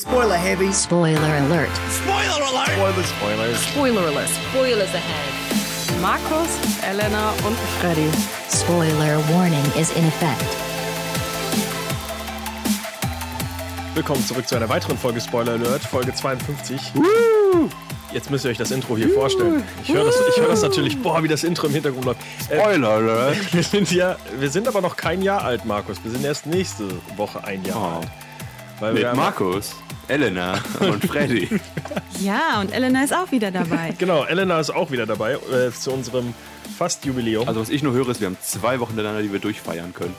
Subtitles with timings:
[0.00, 0.70] Spoiler heavy.
[0.74, 1.70] Spoiler alert.
[1.90, 2.68] Spoiler alert!
[2.68, 3.64] Spoilers, Spoilers.
[3.64, 4.28] Spoiler alert.
[4.50, 6.00] Spoilers ahead.
[6.02, 6.48] Markus,
[6.82, 8.10] Elena und Freddy.
[8.52, 10.44] Spoiler warning is in effect.
[13.94, 16.78] Willkommen zurück zu einer weiteren Folge Spoiler Alert, Folge 52.
[18.12, 19.62] Jetzt müsst ihr euch das Intro hier vorstellen.
[19.82, 22.20] Ich höre das, ich hör das natürlich, boah, wie das Intro im Hintergrund läuft.
[22.50, 23.36] Äh, Spoiler Alert.
[23.54, 25.96] wir, sind ja, wir sind aber noch kein Jahr alt, Markus.
[26.04, 26.84] Wir sind erst nächste
[27.16, 27.98] Woche ein Jahr Oh.
[28.00, 28.08] alt.
[28.78, 29.74] Weil Mit wir haben- Markus,
[30.08, 31.48] Elena und Freddy.
[32.20, 33.92] Ja, und Elena ist auch wieder dabei.
[33.98, 36.32] Genau, Elena ist auch wieder dabei äh, zu unserem
[36.78, 37.46] Fast-Jubiläum.
[37.46, 40.14] Also was ich nur höre, ist, wir haben zwei Wochen miteinander, die wir durchfeiern können.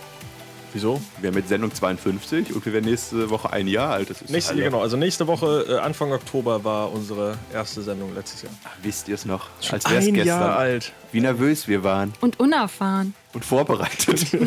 [0.73, 1.02] Wieso?
[1.22, 4.12] Wir haben jetzt Sendung 52 und wir werden nächste Woche ein Jahr alt.
[4.12, 4.64] Das ist Nächste, Alter.
[4.66, 8.52] genau, also nächste Woche, äh, Anfang Oktober, war unsere erste Sendung letztes Jahr.
[8.66, 9.48] Ach, wisst ihr es noch?
[9.72, 10.28] Als wär's ein gestern.
[10.28, 10.92] Jahr alt.
[11.12, 13.16] Wie nervös wir waren Und unerfahren.
[13.34, 14.28] und vorbereitet.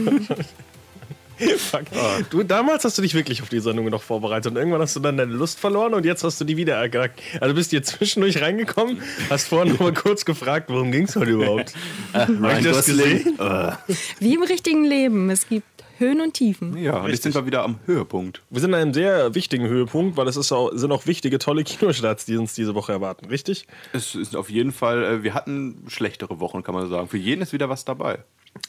[1.58, 1.84] Fuck.
[2.30, 5.00] Du, damals hast du dich wirklich auf die Sendung noch vorbereitet und irgendwann hast du
[5.00, 7.20] dann deine Lust verloren und jetzt hast du die wieder erkackt.
[7.40, 11.16] Also bist du jetzt zwischendurch reingekommen, hast vorhin noch mal kurz gefragt, worum ging es
[11.16, 11.72] heute überhaupt?
[12.12, 13.38] Hab ich das gesehen?
[13.38, 13.72] Äh,
[14.18, 15.30] Wie im richtigen Leben.
[15.30, 15.66] Es gibt
[15.98, 16.78] Höhen und Tiefen.
[16.78, 18.40] ja, und jetzt sind wir wieder am Höhepunkt.
[18.48, 21.62] Wir sind an einem sehr wichtigen Höhepunkt, weil es ist auch, sind auch wichtige, tolle
[21.64, 23.66] Kinostarts, die uns diese Woche erwarten, richtig?
[23.92, 27.08] Es ist auf jeden Fall, äh, wir hatten schlechtere Wochen, kann man sagen.
[27.08, 28.20] Für jeden ist wieder was dabei.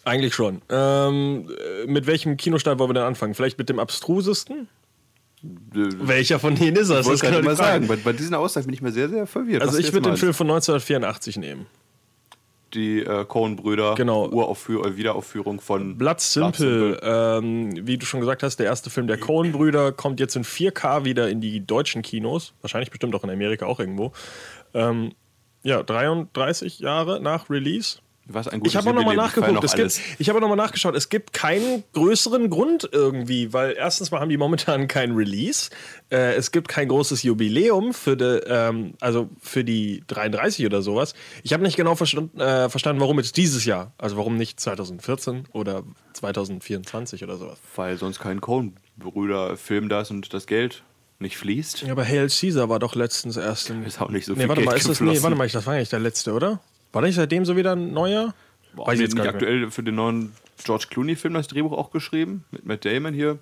[0.05, 0.61] Eigentlich schon.
[0.69, 1.49] Ähm,
[1.83, 3.33] äh, mit welchem Kinostart wollen wir denn anfangen?
[3.35, 4.67] Vielleicht mit dem abstrusesten?
[5.43, 7.05] Äh, Welcher von denen ist das?
[7.05, 7.71] Ich Das gerade genau mal die Frage.
[7.73, 9.61] sagen, bei, bei diesen Aussagen bin ich mir sehr, sehr verwirrt.
[9.61, 10.17] Also was ich würde den.
[10.17, 11.65] Film von 1984 nehmen.
[12.73, 14.29] Die äh, Coen-Brüder, Genau.
[14.29, 19.07] Uraufführ äh, Wiederaufführung von Blood Simple, ähm, wie du schon gesagt hast, der erste Film
[19.07, 22.53] der Coen-Brüder kommt jetzt in 4K wieder in die deutschen Kinos.
[22.61, 24.13] Wahrscheinlich bestimmt auch in Amerika auch irgendwo.
[24.73, 25.11] Ähm,
[25.63, 27.97] ja, 33 Jahre nach Release.
[28.33, 29.63] Was ein gutes Ich habe auch nochmal nachgeguckt.
[29.63, 30.95] Es noch gibt, ich habe nochmal nachgeschaut.
[30.95, 35.69] Es gibt keinen größeren Grund irgendwie, weil erstens mal haben die momentan kein Release.
[36.09, 41.13] Äh, es gibt kein großes Jubiläum für die, ähm, also für die 33 oder sowas.
[41.43, 43.93] Ich habe nicht genau verstanden, äh, verstanden, warum jetzt dieses Jahr.
[43.97, 47.57] Also warum nicht 2014 oder 2024 oder sowas.
[47.75, 50.83] Weil sonst kein Coen-Brüder-Film da ist und das Geld
[51.21, 51.83] nicht fließt.
[51.83, 53.85] Ja, aber Hail Caesar war doch letztens erst im.
[53.85, 55.65] Ist auch nicht so nee, viel warte Geld mal, ist das, nee, warte mal, das
[55.65, 56.59] war eigentlich der letzte, oder?
[56.91, 58.33] War nicht seitdem so wieder ein neuer?
[58.73, 62.45] Boah, Weiß ich jetzt nicht aktuell für den neuen George Clooney-Film das Drehbuch auch geschrieben.
[62.51, 63.39] Mit Matt Damon hier.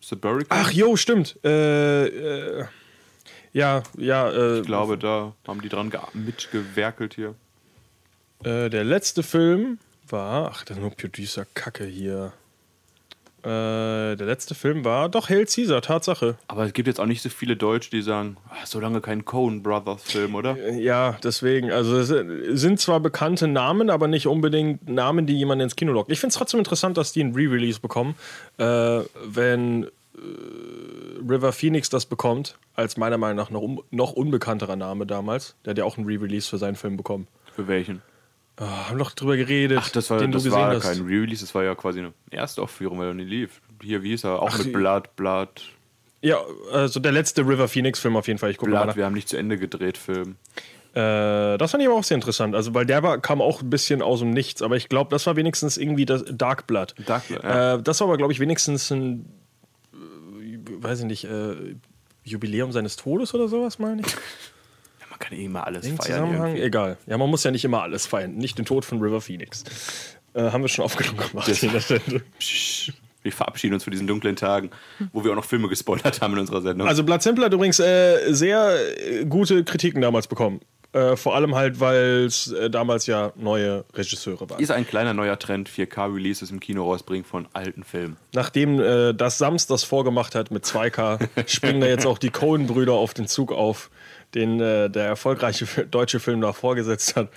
[0.00, 0.44] Suburban.
[0.50, 1.36] Ach, jo, stimmt.
[1.44, 2.64] Äh, äh,
[3.52, 7.34] ja, ja, äh, Ich glaube, da haben die dran ge- mitgewerkelt hier.
[8.44, 9.78] Äh, der letzte Film
[10.08, 10.52] war.
[10.54, 12.32] Ach, das ist nur Producer-Kacke hier.
[13.42, 16.36] Äh, der letzte Film war doch Hail Caesar, Tatsache.
[16.48, 19.24] Aber es gibt jetzt auch nicht so viele Deutsche, die sagen, ah, so lange kein
[19.24, 20.56] Coen Brothers-Film, oder?
[20.56, 21.70] Äh, Ja, deswegen.
[21.70, 22.08] Also es
[22.60, 26.10] sind zwar bekannte Namen, aber nicht unbedingt Namen, die jemand ins Kino lockt.
[26.10, 28.14] Ich finde es trotzdem interessant, dass die einen Re-Release bekommen.
[28.58, 29.88] Äh, wenn äh,
[31.28, 35.72] River Phoenix das bekommt, als meiner Meinung nach noch, un noch unbekannterer Name damals, der
[35.72, 37.28] hat ja auch einen Re-Release für seinen Film bekommen.
[37.54, 38.02] Für welchen?
[38.60, 40.82] Oh, haben doch drüber geredet, Ach, das war, den das du gesehen war hast.
[40.82, 43.60] kein Re-Release, das war ja quasi eine Erstaufführung, weil er nie lief.
[43.82, 44.42] Hier, wie hieß er?
[44.42, 45.62] Auch Ach, mit Blood, Blood,
[46.22, 46.38] Ja,
[46.72, 48.50] also der letzte River Phoenix-Film auf jeden Fall.
[48.50, 48.96] Ich gucke mal Blood, nach.
[48.96, 50.36] wir haben nicht zu Ende gedreht, Film.
[50.94, 52.56] Äh, das fand ich aber auch sehr interessant.
[52.56, 54.62] Also, weil der war, kam auch ein bisschen aus dem Nichts.
[54.62, 56.94] Aber ich glaube, das war wenigstens irgendwie das Dark Blood.
[57.06, 57.74] Dark Blood, ja.
[57.74, 59.26] äh, das war aber, glaube ich, wenigstens ein,
[59.92, 61.76] äh, weiß ich nicht, äh,
[62.24, 64.08] Jubiläum seines Todes oder sowas, meine ich.
[65.18, 66.06] Man kann eh immer alles Im feiern.
[66.06, 66.62] Zusammenhang, irgendwie.
[66.62, 66.96] egal.
[67.06, 68.36] Ja, man muss ja nicht immer alles feiern.
[68.36, 69.64] Nicht den Tod von River Phoenix.
[70.34, 71.48] Äh, haben wir schon oft genug gemacht.
[73.22, 74.70] Wir verabschieden uns von diesen dunklen Tagen,
[75.12, 76.86] wo wir auch noch Filme gespoilert haben in unserer Sendung.
[76.86, 80.60] Also Blood Simple hat übrigens äh, sehr äh, gute Kritiken damals bekommen.
[80.92, 84.60] Äh, vor allem halt, weil es äh, damals ja neue Regisseure waren.
[84.62, 88.16] ist ein kleiner neuer Trend, 4K-Releases im Kino rausbringen von alten Filmen.
[88.32, 92.94] Nachdem äh, das Sams das vorgemacht hat mit 2K, springen da jetzt auch die Coen-Brüder
[92.94, 93.90] auf den Zug auf,
[94.34, 97.28] den äh, der erfolgreiche deutsche Film da vorgesetzt hat.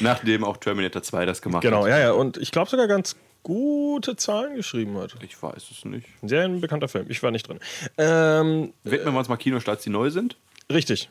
[0.00, 1.90] Nachdem auch Terminator 2 das gemacht Genau, hat.
[1.90, 2.12] ja, ja.
[2.12, 5.14] Und ich glaube sogar ganz gute Zahlen geschrieben hat.
[5.20, 6.06] Ich weiß es nicht.
[6.22, 7.06] Ein sehr bekannter Film.
[7.10, 7.60] Ich war nicht drin.
[7.98, 10.36] Ähm, Widmen wir uns mal Kinostarts, die neu sind.
[10.72, 11.10] richtig.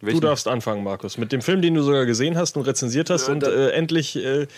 [0.00, 0.20] Welchen?
[0.20, 1.16] Du darfst anfangen, Markus.
[1.16, 4.48] Mit dem Film, den du sogar gesehen hast und rezensiert hast und äh, endlich äh,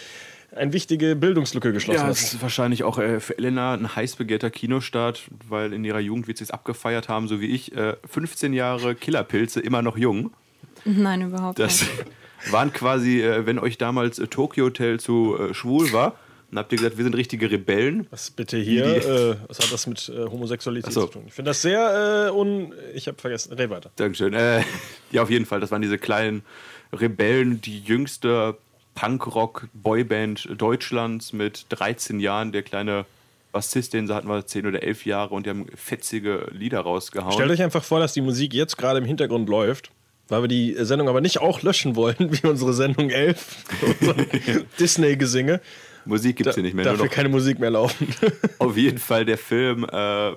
[0.57, 2.35] eine wichtige Bildungslücke geschlossen Ja, es hast.
[2.35, 6.39] ist wahrscheinlich auch äh, für Elena ein heiß begehrter Kinostart, weil in ihrer Jugend wird
[6.39, 7.75] sie es abgefeiert haben, so wie ich.
[7.77, 10.31] Äh, 15 Jahre Killerpilze, immer noch jung.
[10.85, 11.93] Nein, überhaupt Das nicht.
[12.53, 16.17] waren quasi, äh, wenn euch damals äh, Tokyo Hotel zu äh, schwul war,
[16.51, 18.07] dann habt ihr gesagt, wir sind richtige Rebellen.
[18.11, 18.85] Was bitte hier?
[18.85, 21.07] Äh, was hat das mit äh, Homosexualität so.
[21.07, 21.25] zu tun?
[21.27, 22.73] Ich finde das sehr äh, un.
[22.95, 23.53] Ich habe vergessen.
[23.55, 23.91] Red weiter.
[23.97, 24.35] Dankeschön.
[24.35, 24.63] Äh,
[25.11, 26.43] ja, auf jeden Fall, das waren diese kleinen
[26.93, 28.57] Rebellen, die jüngste
[28.95, 32.53] Punkrock-Boyband Deutschlands mit 13 Jahren.
[32.53, 33.07] Der kleine
[33.55, 37.33] Bassist, den hatten, war zehn oder elf Jahre und die haben fetzige Lieder rausgehauen.
[37.33, 39.91] Stellt euch einfach vor, dass die Musik jetzt gerade im Hintergrund läuft,
[40.29, 43.65] weil wir die Sendung aber nicht auch löschen wollen, wie unsere Sendung 11,
[44.81, 45.61] Disney-Gesinge.
[46.05, 46.85] Musik gibt es hier nicht mehr.
[46.85, 48.09] Dafür keine Musik mehr laufen.
[48.59, 50.33] auf jeden Fall, der Film äh,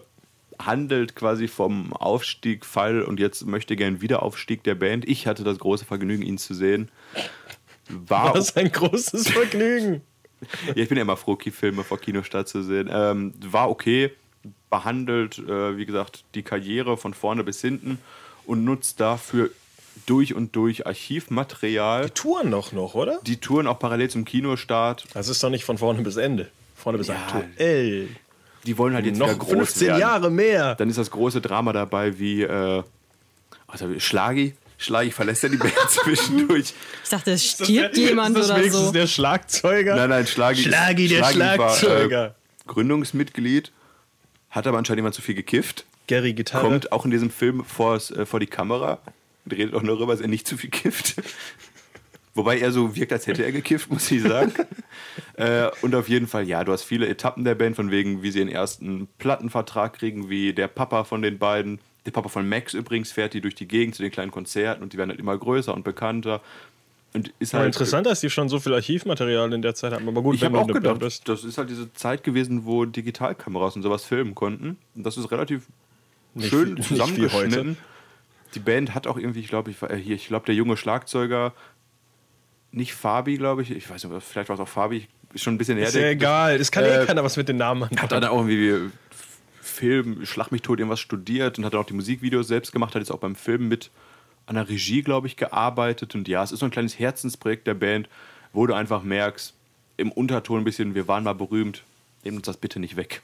[0.60, 5.08] handelt quasi vom Aufstieg, Fall und jetzt möchte gern Wiederaufstieg der Band.
[5.08, 6.90] Ich hatte das große Vergnügen, ihn zu sehen.
[7.90, 10.02] War Das ist ein großes Vergnügen.
[10.68, 12.90] Ja, ich bin ja immer froh, Filme vor Kinostart zu sehen.
[12.92, 14.12] Ähm, war okay,
[14.70, 18.00] behandelt, äh, wie gesagt, die Karriere von vorne bis hinten
[18.46, 19.50] und nutzt dafür
[20.06, 22.10] durch und durch Archivmaterial.
[22.12, 23.20] Touren doch noch, oder?
[23.24, 25.06] Die Touren auch parallel zum Kinostart.
[25.14, 26.50] Das ist doch nicht von vorne bis Ende.
[26.76, 27.16] Vorne bis Ja.
[27.16, 28.08] aktuell.
[28.66, 30.00] Die wollen halt jetzt wieder Noch groß 15 werden.
[30.02, 30.76] Jahre mehr.
[30.76, 32.84] Dann ist das große Drama dabei, wie äh,
[33.66, 34.54] also Schlagi.
[34.78, 36.74] Schlagi verlässt ja die Band zwischendurch.
[37.04, 38.92] Ich dachte, es stirbt jemand ist das oder wenigstens so.
[38.92, 39.96] der Schlagzeuger?
[39.96, 40.60] Nein, nein, Schlagi.
[40.62, 42.26] ist- Schlagi, der war, Schlagzeuger.
[42.28, 43.72] äh, Gründungsmitglied,
[44.50, 45.86] hat aber anscheinend jemand zu viel gekifft.
[46.08, 46.68] Gary Gitarre.
[46.68, 49.00] kommt auch in diesem Film vors, äh, vor die Kamera
[49.46, 51.16] und redet auch nur darüber, dass er nicht zu viel kifft.
[52.34, 54.54] Wobei er so wirkt, als hätte er gekifft, muss ich sagen.
[55.38, 58.30] äh, und auf jeden Fall, ja, du hast viele Etappen der Band, von wegen, wie
[58.30, 62.74] sie ihren ersten Plattenvertrag kriegen, wie der Papa von den beiden, der Papa von Max
[62.74, 65.38] übrigens, fährt die durch die Gegend zu den kleinen Konzerten und die werden halt immer
[65.38, 66.42] größer und bekannter.
[67.14, 70.08] Und ist Ja, halt interessant, dass die schon so viel Archivmaterial in der Zeit haben.
[70.08, 71.28] Aber gut, ich habe auch gedacht, Band ist.
[71.30, 74.78] das ist halt diese Zeit gewesen, wo Digitalkameras und sowas filmen konnten.
[74.96, 75.68] Und das ist relativ
[76.34, 77.78] Nicht schön wie zusammengeschnitten.
[78.56, 80.78] Die Band hat auch irgendwie, ich glaube, ich war äh, hier, ich glaube, der junge
[80.78, 81.54] Schlagzeuger,
[82.72, 85.58] nicht Fabi, glaube ich, ich weiß nicht, vielleicht war es auch Fabi, ist schon ein
[85.58, 85.88] bisschen her.
[85.88, 86.56] Ist ja egal.
[86.56, 88.10] Es kann eh äh, keiner was mit den Namen hat anfangen.
[88.10, 88.92] dann auch irgendwie
[89.68, 93.02] Film, Schlag mich tot, irgendwas studiert und hat dann auch die Musikvideos selbst gemacht, hat
[93.02, 93.90] jetzt auch beim Film mit
[94.46, 96.16] an der Regie, glaube ich, gearbeitet.
[96.16, 98.10] Und ja, es ist so ein kleines Herzensprojekt der Band,
[98.54, 99.54] wo du einfach merkst,
[99.98, 101.84] im Unterton ein bisschen, wir waren mal berühmt,
[102.24, 103.22] nehmt uns das bitte nicht weg.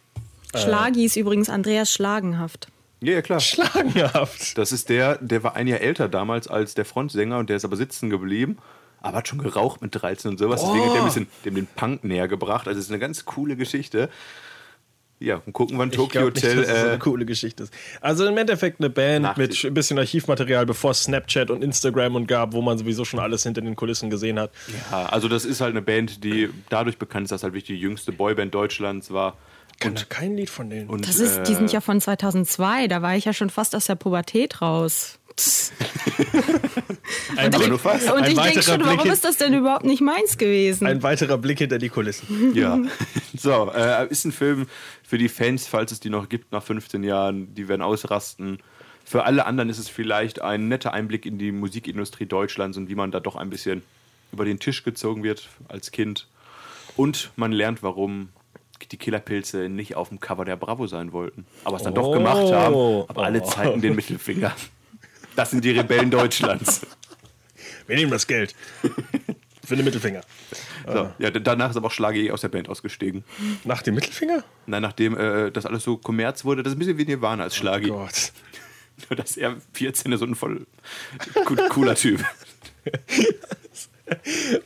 [0.56, 2.68] Schlagi ist übrigens Andreas Schlagenhaft.
[3.02, 3.40] Ja, ja, klar.
[3.40, 4.58] Schlagenhaft.
[4.58, 7.66] Das ist der, der war ein Jahr älter damals als der Frontsänger und der ist
[7.66, 8.58] aber sitzen geblieben.
[9.02, 10.62] Aber hat schon geraucht mit 13 und sowas.
[10.62, 12.68] Deswegen hat der ein bisschen dem den Punk näher gebracht.
[12.68, 14.10] Also es ist eine ganz coole Geschichte.
[15.24, 16.58] Ja, und gucken, wann Ich Tokyo glaub nicht, Hotel.
[16.58, 17.74] dass das so äh, eine coole Geschichte ist.
[18.02, 22.16] Also im Endeffekt eine Band Nach- mit ein bisschen Archivmaterial, bevor es Snapchat und Instagram
[22.16, 24.52] und gab, wo man sowieso schon alles hinter den Kulissen gesehen hat.
[24.92, 27.82] Ja, also das ist halt eine Band, die dadurch bekannt ist, dass halt wirklich die
[27.82, 29.38] jüngste Boyband Deutschlands war.
[29.80, 30.90] Kann da kein Lied von denen.
[30.90, 33.76] Und, Das ist, die äh, sind ja von 2002, da war ich ja schon fast
[33.76, 35.20] aus der Pubertät raus.
[37.38, 38.10] Ein, aber nur fast.
[38.12, 40.88] Und Ein ich denke weiterer schon, warum ist das denn überhaupt nicht meins gewesen?
[40.88, 42.54] ein weiterer Blick hinter die Kulissen.
[42.56, 42.80] Ja.
[43.38, 44.68] so, äh, ist ein Film
[45.04, 48.60] für die Fans, falls es die noch gibt nach 15 Jahren, die werden ausrasten.
[49.06, 52.96] Für alle anderen ist es vielleicht ein netter Einblick in die Musikindustrie Deutschlands und wie
[52.96, 53.84] man da doch ein bisschen
[54.32, 56.28] über den Tisch gezogen wird als Kind.
[56.96, 58.30] Und man lernt, warum
[58.92, 62.12] die Killerpilze nicht auf dem Cover der Bravo sein wollten, aber es dann doch Oh.
[62.12, 62.76] gemacht haben.
[63.08, 63.46] Aber alle Oh.
[63.46, 64.54] zeigen den Mittelfinger.
[65.36, 66.82] Das sind die Rebellen Deutschlands.
[67.88, 68.56] Wir nehmen das Geld.
[69.66, 70.22] Für den Mittelfinger.
[70.86, 73.24] So, ja, d- danach ist aber auch Schlage aus der Band ausgestiegen.
[73.64, 74.44] Nach dem Mittelfinger?
[74.66, 77.56] Nein, nachdem äh, das alles so Kommerz wurde, das ist ein bisschen wie Nirvana als
[77.56, 77.88] Schlagi.
[77.90, 78.34] Gott.
[79.10, 80.68] Nur, dass er 14 ist und ein voll
[81.46, 82.24] co- cooler Typ.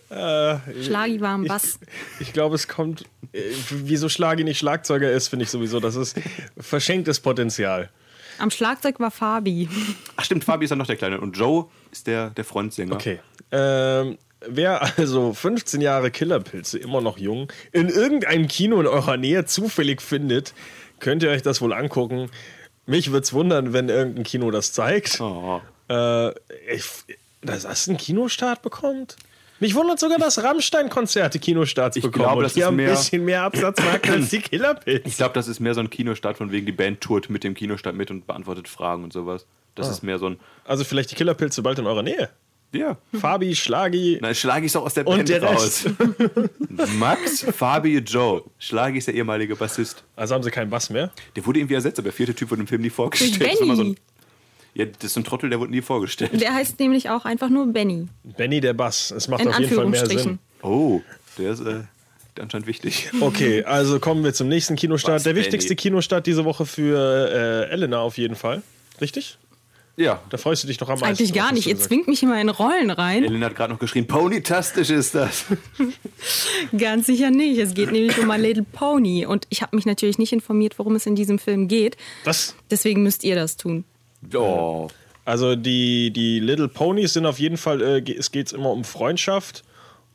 [0.10, 1.80] Schlagi war am Bass.
[2.20, 3.04] Ich glaube, es kommt.
[3.34, 5.80] äh, Wieso Schlagi nicht Schlagzeuger ist, finde ich sowieso.
[5.80, 6.18] Das ist
[6.58, 7.90] verschenktes Potenzial.
[8.40, 9.70] Am Schlagzeug war Fabi.
[10.16, 11.20] Ach stimmt, Fabi ist dann noch der Kleine.
[11.20, 12.96] Und Joe ist der, der Frontsänger.
[12.96, 13.20] Okay.
[13.52, 19.46] Ähm, wer also 15 Jahre Killerpilze, immer noch jung, in irgendeinem Kino in eurer Nähe
[19.46, 20.54] zufällig findet,
[21.00, 22.30] könnt ihr euch das wohl angucken.
[22.86, 25.20] Mich würde es wundern, wenn irgendein Kino das zeigt.
[25.20, 25.62] Oh.
[25.90, 26.30] Äh,
[26.74, 26.86] ich,
[27.42, 29.18] dass das einen Kinostart bekommt?
[29.60, 32.24] Mich wundert sogar, dass Rammstein-Konzerte Kinostarts Ich bekommen.
[32.24, 35.08] glaube, und das die ist haben ein mehr- bisschen mehr Absatzmarkt als die Killerpilze.
[35.08, 37.54] Ich glaube, das ist mehr so ein Kinostart, von wegen die Band tourt mit dem
[37.56, 39.46] Kinostart mit und beantwortet Fragen und sowas.
[39.76, 40.40] Das ist mehr so ein.
[40.66, 42.30] Also vielleicht die Killerpilze bald in eurer Nähe.
[42.74, 42.98] Ja.
[43.18, 44.18] Fabi, Schlagi.
[44.22, 45.86] Nein, Schlagi ist doch aus der Und Band der raus.
[45.86, 45.90] Rest.
[47.00, 48.44] Max, Fabi, Joe.
[48.60, 50.04] Schlagi ist der ehemalige Bassist.
[50.16, 51.12] Also haben sie keinen Bass mehr.
[51.36, 53.40] Der wurde irgendwie ersetzt, aber der vierte Typ wurde im Film nie vorgestellt.
[53.40, 54.00] Durch Das ist immer so ein, Benny.
[54.78, 56.40] Ja, das ist ein Trottel, der wurde nie vorgestellt.
[56.40, 58.08] Der heißt nämlich auch einfach nur Benny.
[58.24, 59.10] Benny der Bass.
[59.10, 60.38] Es macht In auf jeden Fall mehr Sinn.
[60.62, 61.02] Oh,
[61.40, 61.80] der ist äh,
[62.40, 63.10] anscheinend wichtig.
[63.20, 65.16] Okay, also kommen wir zum nächsten Kinostart.
[65.16, 65.46] Was, Der Benny?
[65.46, 66.96] wichtigste Kinostart diese Woche für
[67.68, 68.62] äh, Elena auf jeden Fall.
[69.02, 69.40] Richtig?
[69.96, 70.22] Ja.
[70.30, 71.08] Da freust du dich doch am meisten.
[71.08, 71.66] Eigentlich gar nicht.
[71.66, 73.24] Ihr zwingt mich immer in Rollen rein.
[73.24, 75.46] Elena hat gerade noch geschrien, Ponytastisch ist das.
[76.78, 77.58] Ganz sicher nicht.
[77.58, 79.26] Es geht nämlich um My Little Pony.
[79.26, 81.98] Und ich habe mich natürlich nicht informiert, worum es in diesem Film geht.
[82.26, 82.56] Was?
[82.70, 83.86] Deswegen müsst ihr das tun.
[84.34, 84.88] Oh.
[85.26, 89.64] Also die, die Little Ponies sind auf jeden Fall, äh, es geht immer um Freundschaft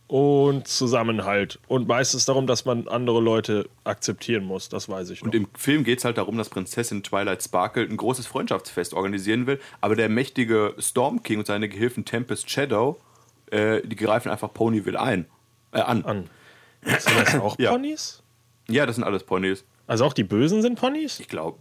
[0.07, 1.59] und Zusammenhalt.
[1.69, 4.69] Und meistens darum, dass man andere Leute akzeptieren muss.
[4.69, 5.27] Das weiß ich noch.
[5.27, 9.47] Und im Film geht es halt darum, dass Prinzessin Twilight Sparkle ein großes Freundschaftsfest organisieren
[9.47, 12.99] will, aber der mächtige Storm King und seine Gehilfen Tempest Shadow,
[13.51, 15.27] äh, die greifen einfach Ponyville ein.
[15.73, 16.05] Äh, an.
[16.05, 16.31] An.
[16.85, 17.71] Sind das auch Ja.
[17.71, 18.23] Ponys?
[18.69, 19.65] Ja, das sind alles Ponys.
[19.87, 21.21] Also auch die Bösen sind Ponys?
[21.21, 21.59] Ich glaube.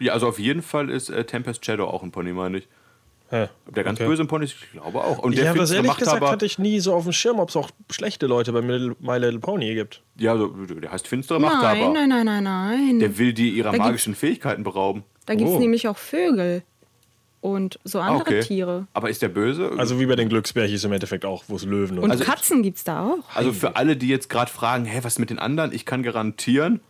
[0.00, 2.68] Ja, also auf jeden Fall ist äh, Tempest Shadow auch ein Pony, meine ich.
[3.30, 3.48] Hä?
[3.74, 4.08] Der ganz Okay.
[4.08, 5.18] böse Pony, ich glaube auch.
[5.18, 7.48] Und der Ja, aber ehrlich gesagt Machthaber, hatte ich nie so auf dem Schirm, ob
[7.48, 10.02] es auch schlechte Leute bei My Little, My Little Pony gibt.
[10.18, 11.74] ja, so, der heißt finstere Machthaber.
[11.92, 12.98] Nein, nein, nein, nein, nein.
[13.00, 15.04] Der will die ihrer Da magischen Fähigkeiten berauben.
[15.26, 15.58] Da gibt es Oh.
[15.58, 16.62] nämlich auch Vögel
[17.40, 18.40] und so Ah, andere okay.
[18.40, 18.86] Tiere.
[18.92, 19.72] Aber ist der böse?
[19.78, 22.62] Also wie bei den Glücksbärchis im Endeffekt auch, wo es Löwen und Und Also- Katzen
[22.62, 23.34] gibt es da auch.
[23.34, 25.72] Also für alle, die jetzt gerade fragen, hä, was mit den anderen?
[25.72, 26.80] Ich kann garantieren,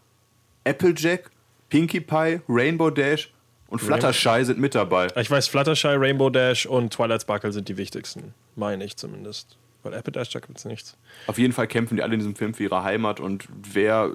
[0.64, 1.30] Applejack,
[1.68, 3.33] Pinkie Pie, Rainbow Dash
[3.68, 5.09] und Fluttershy sind mit dabei.
[5.16, 8.35] Ich weiß, Fluttershy, Rainbow Dash und Twilight Sparkle sind die wichtigsten.
[8.56, 9.56] Meine ich zumindest.
[9.83, 10.97] Weil Apple Dash, da gibt es nichts.
[11.26, 14.14] Auf jeden Fall kämpfen die alle in diesem Film für ihre Heimat und wer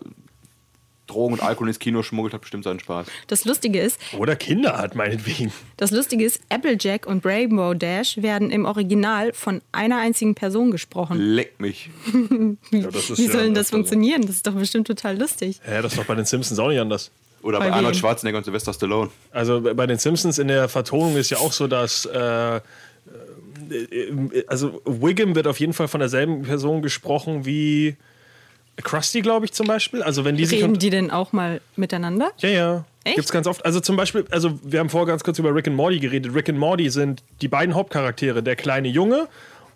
[1.09, 3.07] Drogen und Alkohol ins Kino schmuggelt, hat bestimmt seinen Spaß.
[3.27, 5.51] Das Lustige ist, Oder Kinder hat, meinetwegen.
[5.77, 11.17] das Lustige ist, Applejack und Rainbow Dash werden im Original von einer einzigen Person gesprochen.
[11.19, 11.89] Leck mich.
[12.71, 14.21] Ja, Wie ja soll denn das funktionieren?
[14.21, 15.59] Das ist doch bestimmt total lustig.
[15.63, 17.09] Hä, das ist doch bei den Simpsons auch nicht anders.
[17.41, 17.95] Oder Bei bei, Arnold?
[17.95, 19.09] Schwarzenegger und Sylvester Stallone.
[19.31, 22.61] Also bei den Simpsons in der Vertonung ist ja auch so, dass äh, äh,
[24.47, 27.95] also Wiggum wird auf jeden Fall von derselben Person gesprochen wie
[28.77, 30.01] Krusty, glaube ich zum Beispiel.
[30.03, 32.31] Also wenn die sich Reden und- die denn auch mal miteinander?
[32.39, 32.85] ja, ja.
[33.05, 33.15] Echt?
[33.15, 33.65] Gibt's ganz oft.
[33.65, 36.35] Also zum Beispiel, also wir haben vorher ganz kurz über Rick and Morty geredet.
[36.35, 39.27] Rick and Morty sind die beiden Hauptcharaktere, der kleine Junge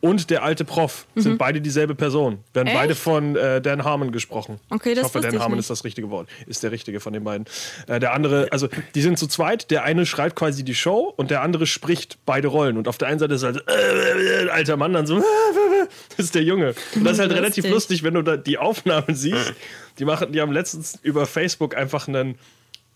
[0.03, 2.39] und der alte Prof, sind beide dieselbe Person.
[2.53, 2.67] Werden Mhm.
[2.67, 2.77] Echt?
[2.77, 4.59] beide von äh, Dan Harmon gesprochen.
[4.69, 5.63] Okay, ich das hoffe, wusste Dan ich Harmon nicht.
[5.63, 6.27] ist das richtige Wort.
[6.45, 7.45] Ist der richtige von den beiden.
[7.87, 9.71] Äh, der andere, also die sind zu zweit.
[9.71, 12.75] Der eine schreibt quasi die Show und der andere spricht beide Rollen.
[12.77, 15.23] Und auf der einen Seite ist halt äh, ein alter Mann dann so,
[16.17, 16.75] das ist der Junge.
[16.95, 17.37] Und das ist halt Lustig.
[17.37, 19.53] relativ lustig, wenn du da die Aufnahmen siehst.
[19.99, 22.35] Die machen, die haben letztens über Facebook einfach einen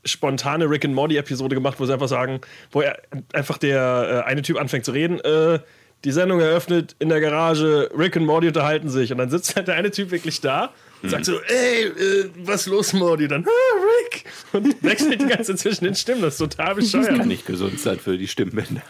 [0.06, 2.98] spontane Rick and Morty Episode gemacht, wo sie einfach sagen, wo er
[3.34, 5.60] einfach der äh, eine Typ anfängt zu reden, äh,
[6.04, 9.68] die Sendung eröffnet in der Garage, Rick und Morty unterhalten sich und dann sitzt halt
[9.68, 10.72] der eine Typ wirklich da
[11.04, 13.28] und sagt so, ey, äh, was los Morty?
[13.28, 14.26] Dann, ah, Rick!
[14.54, 17.18] Und wechselt die ganze Zeit zwischen den Stimmen, das ist total bescheuert.
[17.18, 18.82] Kann nicht gesund sein für die Stimmbänder.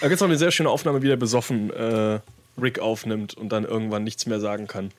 [0.00, 2.20] Da gibt es noch eine sehr schöne Aufnahme, wie der besoffen äh,
[2.60, 4.90] Rick aufnimmt und dann irgendwann nichts mehr sagen kann.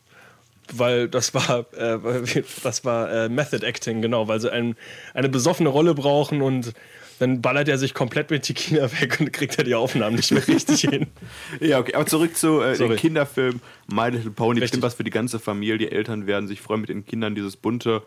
[0.74, 2.00] Weil das war, äh,
[2.64, 4.76] das war äh, Method Acting, genau, weil sie ein,
[5.14, 6.74] eine besoffene Rolle brauchen und
[7.20, 10.48] dann ballert er sich komplett mit Tequila weg und kriegt er die Aufnahmen nicht mehr
[10.48, 11.08] richtig hin.
[11.60, 14.60] Ja, okay, aber zurück zu äh, den Kinderfilm My Little Pony.
[14.60, 14.62] Richtig.
[14.62, 15.92] Bestimmt was für die ganze Familie.
[15.92, 18.04] Eltern werden sich freuen, mit den Kindern dieses bunte,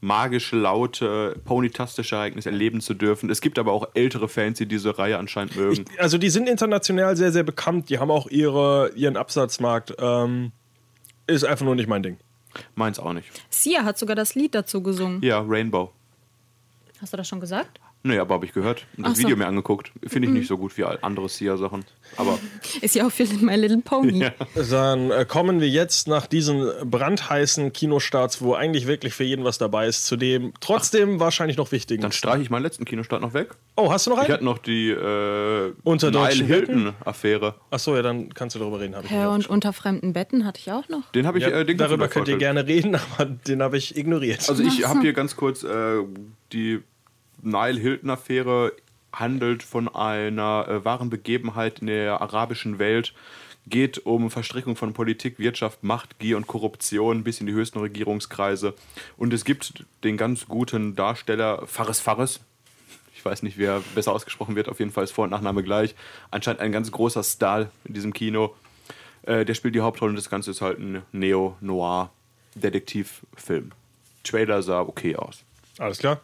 [0.00, 3.30] magische, laute, ponytastische Ereignis erleben zu dürfen.
[3.30, 5.84] Es gibt aber auch ältere Fans, die diese Reihe anscheinend mögen.
[5.90, 9.94] Ich, also die sind international sehr, sehr bekannt, die haben auch ihre, ihren Absatzmarkt.
[9.98, 10.52] Ähm,
[11.26, 12.18] ist einfach nur nicht mein Ding.
[12.74, 13.28] Meins auch nicht.
[13.50, 15.22] Sia hat sogar das Lied dazu gesungen.
[15.22, 15.90] Ja, Rainbow.
[17.00, 17.80] Hast du das schon gesagt?
[18.06, 19.22] Nee, aber habe ich gehört und das Ach so.
[19.22, 19.90] Video mir angeguckt.
[20.06, 21.86] Finde ich nicht so gut wie andere Sia-Sachen.
[22.18, 22.38] Aber
[22.82, 24.18] Ist ja auch für My Little Pony.
[24.24, 24.30] Ja.
[24.70, 29.56] Dann äh, kommen wir jetzt nach diesen brandheißen Kinostarts, wo eigentlich wirklich für jeden was
[29.56, 32.02] dabei ist, zu dem trotzdem wahrscheinlich noch wichtigen.
[32.02, 33.54] dann streiche ich meinen letzten Kinostart noch weg.
[33.76, 34.32] oh, hast du noch Ich einen?
[34.34, 37.54] hatte noch die äh, Unter Nile Hilton-Affäre.
[37.70, 38.94] Achso, ja, dann kannst du darüber reden.
[39.02, 41.10] Ich Ja, nicht und unter fremden Betten hatte ich auch noch.
[41.12, 43.96] Den habe ich ja, äh, den darüber könnt ihr gerne reden, aber den habe ich
[43.96, 44.46] ignoriert.
[44.48, 46.02] Also ich habe hier ganz kurz äh,
[46.52, 46.82] die
[47.44, 48.72] Nile Hilton-Affäre
[49.12, 53.14] handelt von einer äh, wahren Begebenheit in der arabischen Welt,
[53.66, 58.74] geht um Verstrickung von Politik, Wirtschaft, Macht, Gier und Korruption bis in die höchsten Regierungskreise.
[59.16, 62.40] Und es gibt den ganz guten Darsteller Fares Fares.
[63.14, 65.94] Ich weiß nicht, wer besser ausgesprochen wird, auf jeden Fall ist Vor- und Nachname gleich.
[66.30, 68.54] Anscheinend ein ganz großer Star in diesem Kino.
[69.22, 73.72] Äh, der spielt die Hauptrolle und das Ganze ist halt ein Neo-Noir-Detektivfilm.
[74.24, 75.42] Trailer sah okay aus.
[75.78, 76.20] Alles klar.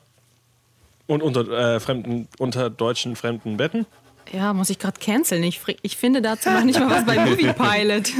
[1.11, 3.85] Und unter, äh, fremden, unter deutschen fremden Betten?
[4.33, 5.43] Ja, muss ich gerade canceln.
[5.43, 8.13] Ich, ich finde dazu noch nicht mal was bei Movie Pilot.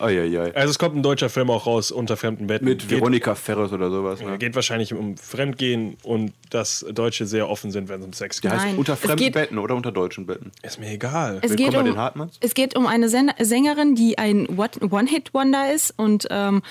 [0.00, 2.64] Also es kommt ein deutscher Film auch raus, unter fremden Betten.
[2.64, 4.20] Mit geht, Veronika Ferres oder sowas.
[4.20, 4.36] Ne?
[4.38, 8.50] geht wahrscheinlich um Fremdgehen und dass Deutsche sehr offen sind, wenn es um Sex Der
[8.50, 8.58] geht.
[8.58, 10.50] heißt Nein, unter fremden geht- Betten oder unter deutschen Betten.
[10.62, 11.38] Ist mir egal.
[11.42, 12.36] Es Willkommen geht, den um, Hartmanns.
[12.40, 16.62] es geht um eine Sen Sängerin, die ein What- One-Hit-Wonder ist und ähm,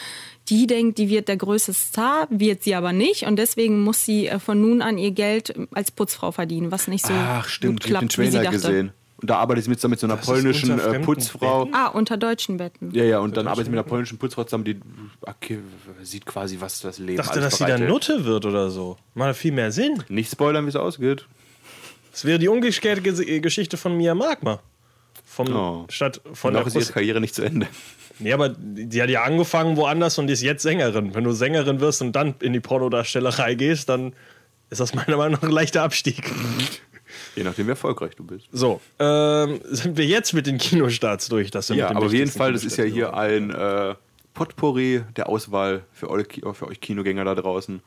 [0.50, 4.28] die denkt, die wird der größte Star, wird sie aber nicht und deswegen muss sie
[4.28, 7.82] äh, von nun an ihr Geld ähm, als Putzfrau verdienen, was nicht so Ach stimmt,
[7.82, 8.58] gut ich habe den klappt, wie sie Trailer dachte.
[8.58, 8.92] gesehen.
[9.22, 11.70] Und da arbeitet sie mit, mit so einer ist polnischen unter äh, Putzfrau.
[11.72, 12.92] Ah, unter deutschen Betten.
[12.94, 14.82] Ja, ja, und dann arbeitet sie mit einer polnischen Putzfrau zusammen, die
[15.22, 15.60] okay,
[16.02, 17.88] sieht quasi, was das Leben Ich dachte, dass sie dann.
[17.88, 18.98] Nutte wird oder so.
[19.14, 20.04] Macht viel mehr Sinn.
[20.10, 21.26] Nicht spoilern, wie es ausgeht.
[22.12, 24.60] Das wäre die umgekehrte Ges- Geschichte von Mia Magma.
[25.34, 25.86] Vom, Oh.
[25.90, 26.94] statt von Noch der ist ihre.
[26.94, 27.68] Karriere nicht zu Ende.
[28.20, 31.16] Nee, aber die hat ja angefangen woanders und die ist jetzt Sängerin.
[31.16, 34.14] Wenn du Sängerin wirst und dann in die Pornodarstellerei gehst, dann
[34.70, 36.32] ist das meiner Meinung nach ein leichter Abstieg.
[37.36, 38.48] Je nachdem, wie erfolgreich du bist.
[38.52, 41.50] So, ähm, sind wir jetzt mit den Kinostarts durch?
[41.50, 43.96] Das sind Ja, aber auf jeden Fall, das ist ja hier ein äh,
[44.36, 47.82] Potpourri der Auswahl für euch, für euch Kinogänger da draußen.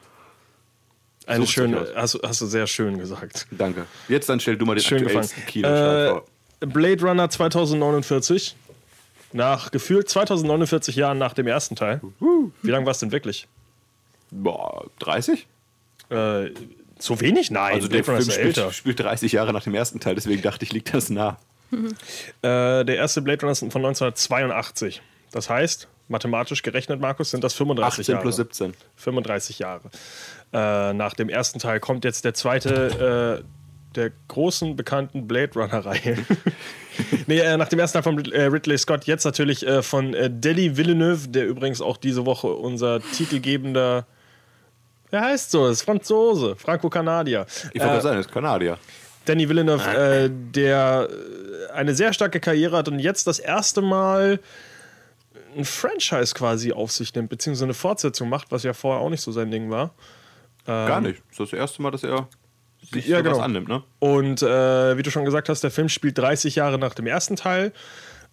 [1.26, 3.47] Eine Sucht schöne, hast, du- hast du sehr schön gesagt.
[3.53, 3.87] Danke.
[4.09, 5.19] Jetzt dann stell du mal den Schön gefangen.
[5.25, 6.25] aktuellsten Kinostart vor.
[6.60, 8.56] Blade Runner 2049.
[9.32, 12.00] Nach gefühlt 2049 Jahren nach dem ersten Teil.
[12.62, 13.48] Wie lange war es denn wirklich?
[14.30, 15.46] Boah, 30?
[16.08, 16.50] Äh,
[16.98, 17.50] so wenig?
[17.50, 20.42] Nein, Also der Blade Runner Film spielt, spielt 30 Jahre nach dem ersten Teil, deswegen
[20.42, 21.36] dachte ich, liegt das nah.
[21.72, 25.02] Äh, der erste Blade Runner ist von 1982.
[25.32, 28.22] Das heißt, mathematisch gerechnet, Markus, sind das 35 18 Jahre.
[28.22, 28.75] plus 17.
[28.96, 29.90] 35 Jahre.
[30.52, 33.44] Äh, nach dem ersten Teil kommt jetzt der zweite äh,
[33.97, 36.19] der großen bekannten Blade Runner-Reihe.
[37.26, 40.31] nee, äh, nach dem ersten Teil von äh, Ridley Scott, jetzt natürlich äh, von äh,
[40.31, 44.07] Denis Villeneuve, der übrigens auch diese Woche unser titelgebender.
[45.11, 45.67] Wer heißt so?
[45.67, 47.47] Das ist Franzose, Franco-Kanadier.
[47.73, 48.79] Ich wollte gerade sagen, das ist Kanadier.
[49.25, 54.41] Danny Villeneuve, äh, der äh, eine sehr starke Karriere hat und jetzt das erste Mal
[55.57, 59.23] ein Franchise quasi auf sich nimmt, beziehungsweise eine Fortsetzung macht, was ja vorher auch nicht
[59.23, 59.95] so sein Ding war.
[60.67, 61.23] Gar nicht.
[61.31, 62.29] Das ist das erste Mal, dass er
[62.93, 63.37] sich Ja, genau.
[63.37, 63.83] was annimmt, ne?
[63.99, 67.37] Und äh, wie du schon gesagt hast, der Film spielt 30 Jahre nach dem ersten
[67.37, 67.73] Teil.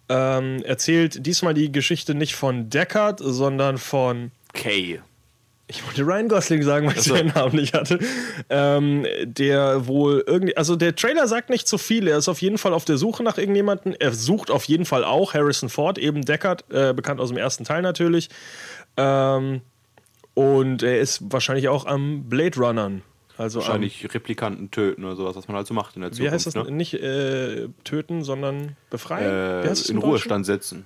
[0.08, 5.00] Ähm, erzählt diesmal die Geschichte nicht von Deckard, sondern von Kay.
[5.66, 7.98] ich wollte Ryan Gosling sagen, weil ich seinen Namen nicht hatte.
[8.50, 12.06] Ähm, der wohl irgendwie, also der Trailer sagt nicht zu viel.
[12.06, 13.94] Er ist auf jeden Fall auf der Suche nach irgendjemanden.
[13.98, 17.64] Er sucht auf jeden Fall auch Harrison Ford, eben Deckard, äh, bekannt aus dem ersten
[17.64, 18.28] Teil natürlich.
[18.98, 19.62] Ähm,
[20.34, 23.02] und er ist wahrscheinlich auch am Blade Runnern.
[23.36, 26.34] Also Wahrscheinlich Replikanten töten oder sowas, was man halt so macht in der wie Zukunft.
[26.34, 26.54] heißt das?
[26.54, 26.70] ne?
[26.70, 29.62] Nicht äh, töten, sondern befreien?
[29.62, 29.98] wie Äh, in?
[29.98, 30.84] Ruhestand setzen.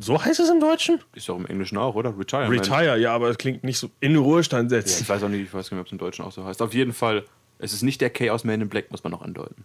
[0.00, 1.00] So heißt es im Deutschen?
[1.14, 2.16] Ist doch im Englischen auch, oder?
[2.16, 2.52] Retirement.
[2.52, 5.02] Retire, ja, aber es klingt nicht so in Ruhestand Ja, setzen.
[5.02, 6.62] ich weiß auch nicht, ich weiß gar nicht, ob es im Deutschen auch so heißt.
[6.62, 7.24] Auf jeden Fall,
[7.58, 9.64] es ist nicht der aus Man in Black, muss man noch andeuten.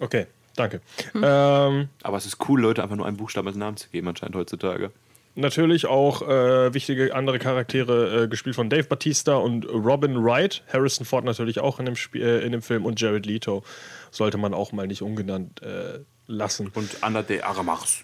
[0.00, 0.80] Okay, danke.
[1.14, 4.34] Ähm, Aber es ist cool, Leute einfach nur einen Buchstaben als Namen zu geben, anscheinend
[4.36, 4.90] heutzutage.
[5.38, 10.64] Natürlich auch äh, wichtige andere Charaktere, äh, gespielt von Dave Batista und Robin Wright.
[10.72, 13.62] Harrison Ford natürlich auch in dem, Spiel, äh, in dem Film und Jared Leto
[14.10, 16.72] sollte man auch mal nicht ungenannt äh, lassen.
[16.74, 18.02] Und Anna de Armas,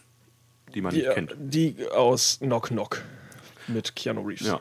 [0.77, 1.35] die man Die, nicht kennt.
[1.37, 3.03] die aus Knock Knock
[3.67, 4.47] mit Keanu Reeves.
[4.47, 4.61] Ja.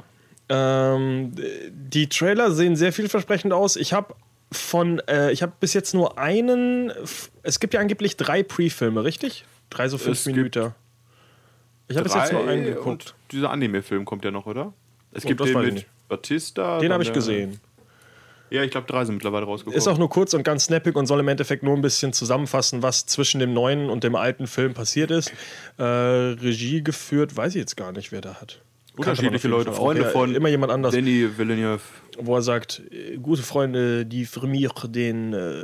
[0.49, 1.31] Ähm,
[1.69, 3.75] die Trailer sehen sehr vielversprechend aus.
[3.75, 4.15] Ich habe
[4.51, 6.91] von, äh, ich habe bis jetzt nur einen.
[7.43, 9.45] Es gibt ja angeblich drei Pre-Filme, richtig?
[9.69, 10.73] Drei so fünf Es Minuten.
[11.87, 12.87] Ich habe bis jetzt nur einen geguckt.
[12.87, 14.73] Und dieser Anime-Film kommt ja noch, oder?
[15.11, 15.85] Es Oh, gibt den mit.
[16.09, 16.79] Batista.
[16.79, 17.59] Den habe ich gesehen.
[18.49, 19.75] Ja, ich glaube, drei sind mittlerweile rausgekommen.
[19.77, 22.83] Ist auch nur kurz und ganz snappig und soll im Endeffekt nur ein bisschen zusammenfassen,
[22.83, 25.31] was zwischen dem neuen und dem alten Film passiert ist.
[25.77, 28.61] Äh, Regie geführt, weiß ich jetzt gar nicht, wer da hat.
[28.95, 29.73] Unterschiedliche Leute.
[29.73, 31.81] Freunde von Immer jemand anders, Danny Villeneuve.
[32.19, 32.81] wo er sagt,
[33.21, 35.63] gute Freunde, die für mich den äh,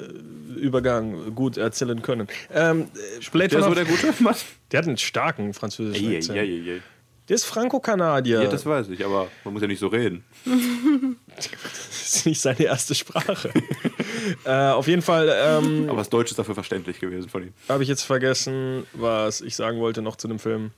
[0.60, 2.28] Übergang gut erzählen können.
[2.54, 4.36] Ähm, äh, Blade Der ist so der gute Mann.
[4.72, 6.82] der hat einen starken französischen Akzent.
[7.30, 8.42] Der ist Franco-Kanadier.
[8.42, 10.24] Ja, das weiß ich, aber man muss ja nicht so reden.
[11.38, 13.52] Das ist nicht seine erste Sprache.
[14.44, 17.54] äh, auf jeden Fall ähm, Aber das Deutsch ist dafür verständlich gewesen von ihm.
[17.70, 20.72] habe ich jetzt vergessen, was ich sagen wollte noch zu dem Film.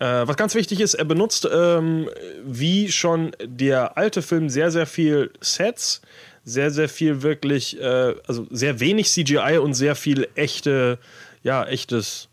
[0.00, 2.10] Äh, was ganz wichtig ist, er benutzt ähm,
[2.44, 6.02] wie schon der alte Film sehr, sehr viel Sets,
[6.44, 10.98] sehr, sehr viel wirklich, äh, also sehr wenig CGI und sehr viel echte,
[11.42, 12.28] ja, echtes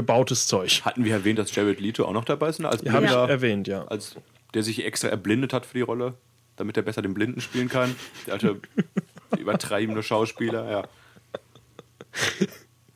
[0.00, 0.80] gebautes Zeug.
[0.84, 2.58] Hatten wir erwähnt, dass Jared Leto auch noch dabei ist?
[2.58, 2.68] ne?
[2.68, 3.84] Als Habe ich erwähnt, ja.
[3.84, 4.16] als
[4.54, 6.14] der sich extra erblindet hat für die Rolle,
[6.56, 7.94] damit er besser den Blinden spielen kann.
[8.26, 8.60] Der alte
[9.38, 10.88] übertreibende Schauspieler, ja.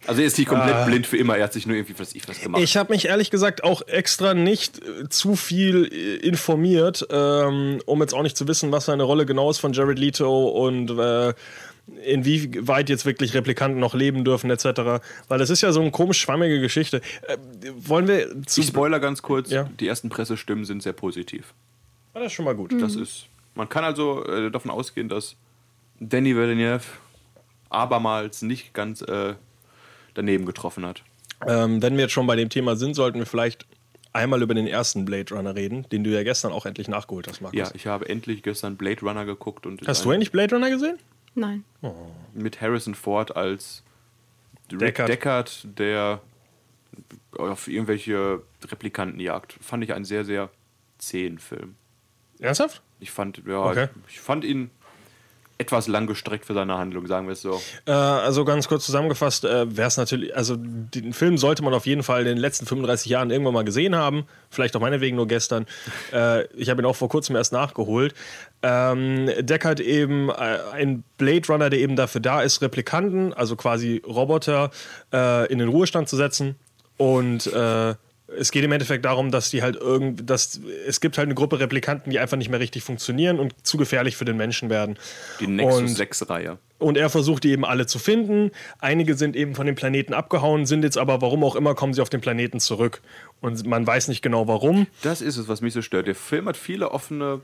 [0.06, 2.28] Also er ist nicht komplett blind für immer, er hat sich nur irgendwie was ich
[2.28, 2.60] was gemacht.
[2.60, 2.64] Ah.
[2.64, 8.00] Ich habe mich ehrlich gesagt auch extra nicht äh, zu viel äh, informiert, ähm, um
[8.00, 11.32] jetzt auch nicht zu wissen, was seine Rolle genau ist von Jared Leto und äh,
[12.04, 14.64] inwieweit jetzt wirklich Replikanten noch leben dürfen etc.
[15.28, 17.00] Weil das ist ja so eine komisch schwammige Geschichte.
[17.28, 17.36] Äh,
[17.76, 18.60] wollen wir zu...
[18.60, 19.68] ich spoiler ganz kurz, Ja.
[19.80, 21.54] die ersten Pressestimmen sind sehr positiv.
[22.14, 22.72] Ah, das ist schon mal gut.
[22.80, 23.26] Das ist.
[23.54, 25.36] Man kann also äh, davon ausgehen, dass
[26.00, 26.84] Danny Villeneuve
[27.70, 29.34] abermals nicht ganz äh,
[30.14, 31.02] daneben getroffen hat.
[31.46, 33.66] Ähm, wenn wir jetzt schon bei dem Thema sind, sollten wir vielleicht
[34.12, 37.40] einmal über den ersten Blade Runner reden, den du ja gestern auch endlich nachgeholt hast,
[37.40, 37.58] Markus.
[37.58, 40.98] Ja, ich habe endlich gestern Blade Runner geguckt und Hast du endlich Blade Runner gesehen?
[41.34, 41.64] Nein.
[42.32, 43.82] mit Harrison Ford als
[44.70, 45.08] Rick Deckard.
[45.08, 46.20] Deckard, der
[47.36, 49.52] auf irgendwelche Replikanten jagt.
[49.60, 50.50] Fand ich einen sehr, sehr
[50.98, 51.74] zähen Film.
[52.38, 52.82] Ernsthaft?
[53.00, 53.88] Ich fand, ja, Okay.
[54.06, 54.70] ich, ich fand ihn
[55.58, 57.60] etwas lang gestreckt für seine Handlung, sagen wir es so.
[57.86, 61.86] Äh, also ganz kurz zusammengefasst, äh, wäre es natürlich, also den Film sollte man auf
[61.86, 64.26] jeden Fall in den letzten 35 Jahren irgendwann mal gesehen haben.
[64.50, 65.66] Vielleicht auch meinetwegen nur gestern.
[66.12, 68.14] Äh, ich habe ihn auch vor kurzem erst nachgeholt.
[68.62, 74.02] Ähm, Deckard eben äh, ein Blade Runner, der eben dafür da ist, Replikanten, also quasi
[74.06, 74.70] Roboter,
[75.12, 76.56] äh, in den Ruhestand zu setzen.
[76.96, 77.94] Und äh,
[78.26, 81.60] es geht im Endeffekt darum, dass die halt irgend, dass es gibt halt eine Gruppe
[81.60, 84.96] Replikanten, die einfach nicht mehr richtig funktionieren und zu gefährlich für den Menschen werden.
[85.40, 86.58] Die Nexus Und- 6-Reihe.
[86.78, 88.50] Und er versucht die eben alle zu finden.
[88.78, 92.02] Einige sind eben von dem Planeten abgehauen, sind jetzt aber, warum auch immer, kommen sie
[92.02, 93.00] auf den Planeten zurück.
[93.40, 94.86] Und man weiß nicht genau warum.
[95.02, 96.06] Das ist es, was mich so stört.
[96.06, 97.40] Der Film hat viele offene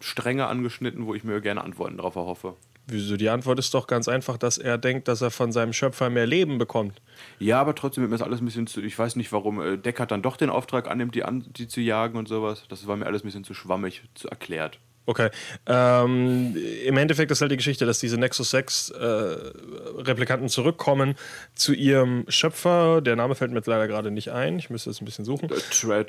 [0.00, 2.54] Stränge angeschnitten, wo ich mir gerne Antworten darauf erhoffe.
[2.86, 3.16] Wieso?
[3.16, 6.26] Die Antwort ist doch ganz einfach, dass er denkt, dass er von seinem Schöpfer mehr
[6.26, 7.00] Leben bekommt.
[7.38, 8.80] Ja, aber trotzdem wird mir das alles ein bisschen zu.
[8.82, 11.80] Ich weiß nicht, warum äh, Deckard dann doch den Auftrag annimmt, die, an, die zu
[11.80, 12.64] jagen und sowas.
[12.68, 14.78] Das war mir alles ein bisschen zu schwammig, zu erklärt.
[15.04, 15.30] Okay.
[15.66, 21.16] Ähm, Im Endeffekt ist halt die Geschichte, dass diese Nexus 6 äh, Replikanten zurückkommen
[21.54, 23.00] zu ihrem Schöpfer.
[23.00, 24.58] Der Name fällt mir jetzt leider gerade nicht ein.
[24.58, 25.50] Ich müsste es ein bisschen suchen.
[25.50, 26.04] Äh,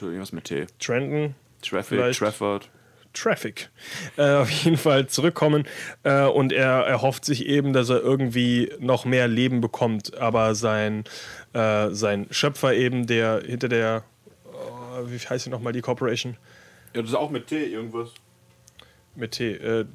[0.00, 0.66] irgendwas mit T.
[0.78, 1.34] Trenton.
[1.60, 2.12] Traffic.
[2.12, 2.70] Trafford.
[3.14, 3.70] Traffic
[4.16, 5.66] äh, auf jeden Fall zurückkommen
[6.02, 11.04] äh, und er erhofft sich eben, dass er irgendwie noch mehr Leben bekommt, aber sein,
[11.52, 14.04] äh, sein Schöpfer eben, der hinter der,
[14.52, 16.36] oh, wie heißt sie nochmal, die Corporation
[16.94, 18.10] Ja, das ist auch mit T irgendwas.
[19.14, 19.86] mit T, äh,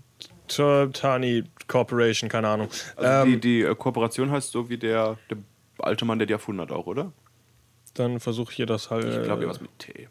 [0.47, 2.69] Tani Corporation, keine Ahnung.
[2.95, 5.37] Also ähm, die, die äh, Kooperation heißt so wie der, der
[5.77, 7.11] alte Mann, der die erfunden hat, auch, oder?
[7.99, 10.07] dann versuche ich hier das halt Ich glaube, äh, irgendwas mit T.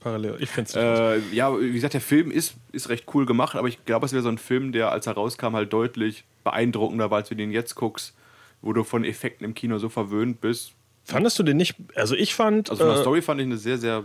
[0.00, 0.36] parallel.
[0.40, 3.68] Ich finde es Äh, ja, wie gesagt, der Film ist, ist recht cool gemacht, aber
[3.68, 7.18] ich glaube, es wäre so ein Film, der, als er rauskam, halt deutlich beeindruckender war,
[7.18, 8.14] als du den jetzt guckst,
[8.62, 10.72] wo du von Effekten im Kino so verwöhnt bist.
[11.04, 11.76] Fandest du den nicht?
[11.94, 14.04] Also ich fand Also von der äh, Story fand ich eine sehr, sehr.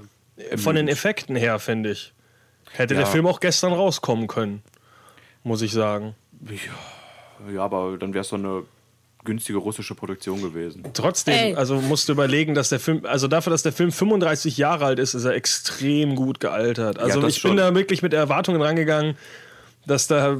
[0.57, 2.13] von den Effekten her finde ich
[2.71, 3.09] hätte der Ja.
[3.09, 4.63] Film auch gestern rauskommen können,
[5.43, 6.15] muss ich sagen.
[7.53, 8.63] Ja, aber dann wäre es so eine
[9.23, 10.83] günstige russische Produktion gewesen.
[10.93, 11.55] Trotzdem, Ey.
[11.55, 14.99] also musst du überlegen, dass der Film, also dafür, dass der Film 35 Jahre alt
[14.99, 16.99] ist, ist er extrem gut gealtert.
[16.99, 17.57] Also das ich bin schon.
[17.57, 19.15] da wirklich mit Erwartungen rangegangen,
[19.85, 20.37] dass da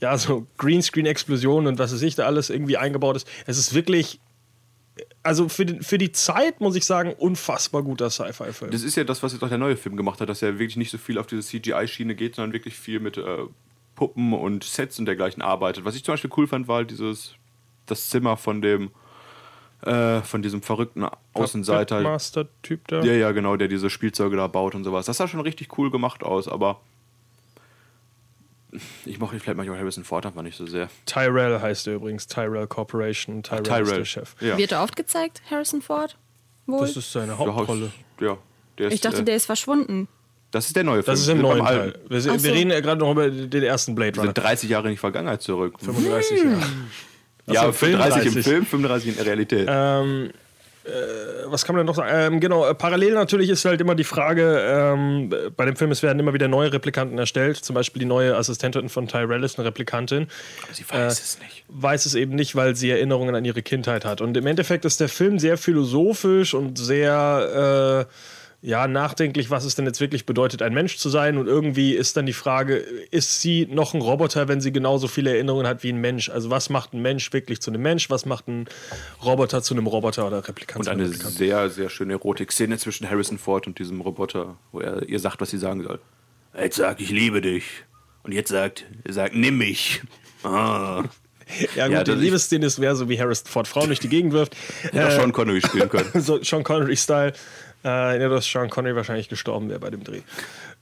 [0.00, 3.28] ja so Greenscreen-Explosionen und was weiß ich da alles irgendwie eingebaut ist.
[3.46, 4.20] Es ist wirklich,
[5.22, 8.70] also für, den, für die Zeit muss ich sagen, unfassbar guter Sci-Fi-Film.
[8.70, 10.76] Das ist ja das, was jetzt auch der neue Film gemacht hat, dass er wirklich
[10.76, 13.22] nicht so viel auf diese CGI-Schiene geht, sondern wirklich viel mit äh,
[13.94, 15.84] Puppen und Sets und dergleichen arbeitet.
[15.84, 17.34] Was ich zum Beispiel cool fand, war halt dieses
[17.86, 18.90] das Zimmer von dem
[19.82, 22.00] äh, von diesem verrückten Außenseiter.
[22.00, 23.02] Master-Typ da.
[23.02, 25.06] Ja, ja, genau, der diese Spielzeuge da baut und sowas.
[25.06, 26.80] Das sah schon richtig cool gemacht aus, aber
[29.04, 30.88] ich mochte vielleicht manchmal Harrison Ford einfach nicht so sehr.
[31.06, 33.42] Tyrell heißt er übrigens, Tyrell Corporation.
[33.42, 33.98] Tyrell, ist Tyrell.
[33.98, 34.34] der Chef.
[34.40, 34.58] Ja.
[34.58, 36.16] Wird er oft gezeigt, Harrison Ford?
[36.66, 36.80] Wohl?
[36.80, 37.92] Das ist seine Hauptrolle.
[38.20, 38.38] Ja,
[38.78, 40.08] der ist, ich dachte, äh, der ist verschwunden.
[40.50, 41.12] das ist der neue Film.
[41.12, 41.66] Das ist im Wir beim neuen.
[41.66, 41.98] Teil.
[42.08, 42.42] Wir, so.
[42.42, 44.32] wir reden ja gerade noch über den ersten Blade Wir Runner.
[44.34, 45.74] sind 30 Jahre in die Vergangenheit zurück.
[45.80, 46.62] 35 Jahre.
[47.46, 48.44] Ja, Ach so, 35 im 35.
[48.44, 49.68] Film, 35 in der Realität.
[49.70, 50.30] Ähm,
[50.86, 50.90] äh,
[51.46, 52.34] was kann man denn noch sagen?
[52.34, 56.02] Ähm, genau, äh, parallel natürlich ist halt immer die Frage, ähm, bei dem Film, es
[56.02, 57.56] werden immer wieder neue Replikanten erstellt.
[57.56, 60.28] Zum Beispiel die neue Assistentin von Tyrell ist eine Replikantin.
[60.72, 61.64] Sie äh, weiß es nicht.
[61.68, 64.20] Weiß es eben nicht, weil sie Erinnerungen an ihre Kindheit hat.
[64.20, 68.12] Und im Endeffekt ist der Film sehr philosophisch und sehr äh,
[68.62, 71.38] ja, nachdenklich, was es denn jetzt wirklich bedeutet, ein Mensch zu sein.
[71.38, 75.30] Und irgendwie ist dann die Frage, ist sie noch ein Roboter, wenn sie genauso viele
[75.30, 76.30] Erinnerungen hat wie ein Mensch?
[76.30, 78.10] Also was macht ein Mensch wirklich zu einem Mensch?
[78.10, 78.66] Was macht ein
[79.24, 81.34] Roboter zu einem Roboter oder Replikant Und eine Replikant?
[81.34, 85.50] sehr, sehr schöne Erotik-Szene zwischen Harrison Ford und diesem Roboter, wo er ihr sagt, was
[85.50, 86.00] sie sagen soll.
[86.58, 87.64] Jetzt sagt, ich liebe dich.
[88.22, 90.00] Und jetzt sagt, er sagt, nimm mich.
[90.42, 91.04] Ah.
[91.76, 94.32] Ja, gut, Ja, die Liebesszene ist wäre so wie Harrison Ford Frauen durch die Gegend
[94.32, 94.56] wirft.
[94.82, 96.10] Hätte auch Sean Connery spielen können.
[96.14, 97.34] so Sean Connery-Style.
[97.86, 100.22] Äh, ja, dass Sean Connery wahrscheinlich gestorben wäre bei dem Dreh.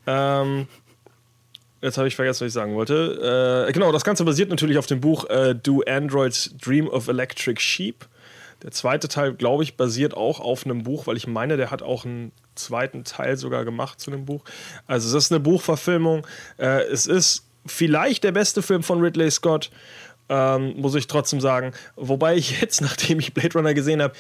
[0.07, 0.67] Ähm,
[1.83, 3.67] jetzt habe ich vergessen, was ich sagen wollte.
[3.69, 7.61] Äh, genau, das Ganze basiert natürlich auf dem Buch äh, Do Androids Dream of Electric
[7.61, 8.07] Sheep.
[8.62, 11.83] Der zweite Teil, glaube ich, basiert auch auf einem Buch, weil ich meine, der hat
[11.83, 14.43] auch einen zweiten Teil sogar gemacht zu dem Buch.
[14.87, 16.27] Also es ist eine Buchverfilmung.
[16.57, 19.71] Äh, es ist vielleicht der beste Film von Ridley Scott,
[20.31, 21.73] ähm, muss ich trotzdem sagen.
[21.97, 24.14] Wobei ich jetzt, nachdem ich Blade Runner gesehen habe,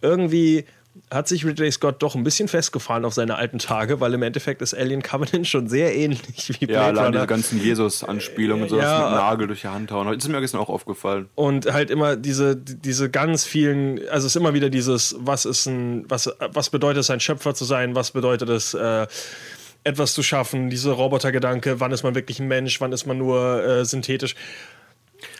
[0.00, 0.64] irgendwie
[1.10, 4.62] hat sich Ridley Scott doch ein bisschen festgefahren auf seine alten Tage, weil im Endeffekt
[4.62, 7.10] ist Alien Covenant schon sehr ähnlich wie Blade Ja, allein Runner.
[7.18, 9.08] diese ganzen Jesus-Anspielungen und sowas Ja.
[9.10, 10.06] mit Nagel durch die Hand hauen.
[10.06, 11.28] Das ist mir gestern auch aufgefallen.
[11.34, 15.66] und halt immer diese, diese ganz vielen, also es ist immer wieder dieses, was ist
[15.66, 19.06] ein, was, was bedeutet es, ein Schöpfer zu sein, was bedeutet es, äh,
[19.84, 23.64] etwas zu schaffen, diese Robotergedanke, wann ist man wirklich ein Mensch, wann ist man nur
[23.64, 24.34] äh, synthetisch.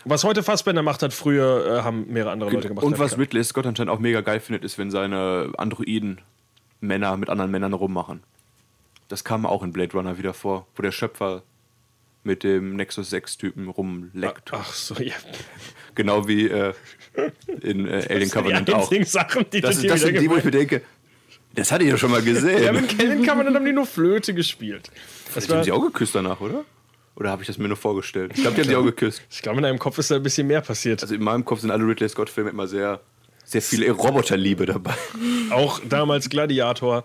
[0.05, 2.85] Was heute Fassbender macht, hat früher äh, haben mehrere andere Leute gemacht.
[2.85, 6.21] Und was Ridley Scott anscheinend auch mega geil findet, ist, wenn seine Androiden
[6.81, 8.23] Männer mit anderen Männern rummachen.
[9.09, 11.43] Das kam auch in Blade Runner wieder vor, wo der Schöpfer
[12.25, 14.51] mit dem Nexus 6-Typen rumleckt.
[14.53, 15.15] Ach so, ja.
[15.95, 16.75] Genau wie äh,
[17.63, 18.93] in äh, Alien Covenant auch.
[19.05, 20.83] Sachen, die Das, dir das sind die, wo ich mir denke,
[21.55, 22.75] das hatte ich ja schon mal Ja, gesehen.
[22.81, 24.91] mit Alien Covenant haben die nur Flöte gespielt.
[25.35, 26.65] Das Die haben war, sie auch geküsst danach, oder?
[27.19, 28.31] Oder habe ich das mir nur vorgestellt?
[28.35, 29.23] Ich glaube, die haben sie auch geküsst.
[29.31, 31.03] ich glaube, in deinem Kopf ist da ein bisschen mehr passiert.
[31.03, 33.01] Also in meinem Kopf sind alle Ridley Scott-Filme immer sehr,
[33.45, 34.95] sehr viel Roboterliebe dabei.
[35.51, 37.05] Auch damals Gladiator.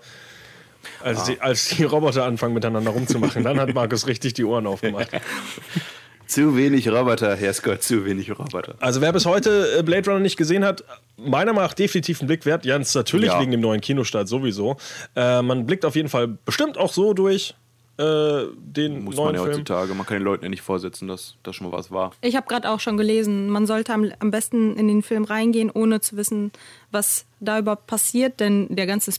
[1.01, 1.25] Als, Ah.
[1.31, 5.07] die, als die Roboter anfangen miteinander rumzumachen, dann hat Markus richtig die Ohren aufgemacht.
[6.27, 8.75] Zu wenig Roboter, Herr Scott, zu wenig Roboter.
[8.79, 10.83] Also wer bis heute äh, Blade Runner nicht gesehen hat,
[11.17, 12.65] meiner Meinung nach definitiv einen Blick wert.
[12.65, 13.39] Jans natürlich Ja.
[13.41, 14.77] wegen dem neuen Kinostart sowieso.
[15.15, 17.55] Äh, man blickt auf jeden Fall bestimmt auch so durch
[17.97, 19.53] äh, den Muss man neuen ja Film.
[19.53, 19.93] heutzutage.
[19.93, 22.11] Man kann den Leuten ja nicht vorsetzen, dass das schon mal was war.
[22.21, 25.69] Ich habe gerade auch schon gelesen, man sollte am, am besten in den Film reingehen,
[25.69, 26.51] ohne zu wissen,
[26.91, 28.39] was da überhaupt passiert.
[28.39, 29.11] Denn der ganze,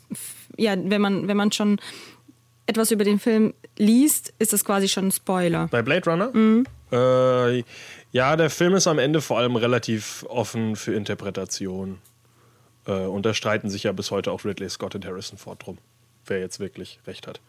[0.56, 1.78] ja, wenn man, wenn man schon
[2.66, 5.68] etwas über den Film liest, ist das quasi schon ein Spoiler.
[5.70, 6.30] Bei Blade Runner?
[6.32, 6.66] Mhm.
[6.90, 7.58] Äh,
[8.12, 11.98] ja, der Film ist am Ende vor allem relativ offen für Interpretation.
[12.86, 15.78] Äh, und da streiten sich ja bis heute auch Ridley Scott und Harrison Ford drum,
[16.26, 17.40] wer jetzt wirklich recht hat.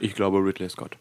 [0.00, 0.96] Ich glaube Ridley Scott.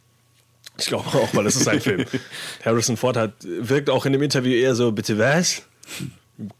[0.78, 2.06] Ich glaube auch, weil es ist ein Film.
[2.66, 5.64] Harrison Ford hat, wirkt auch in dem Interview eher so, bitte was?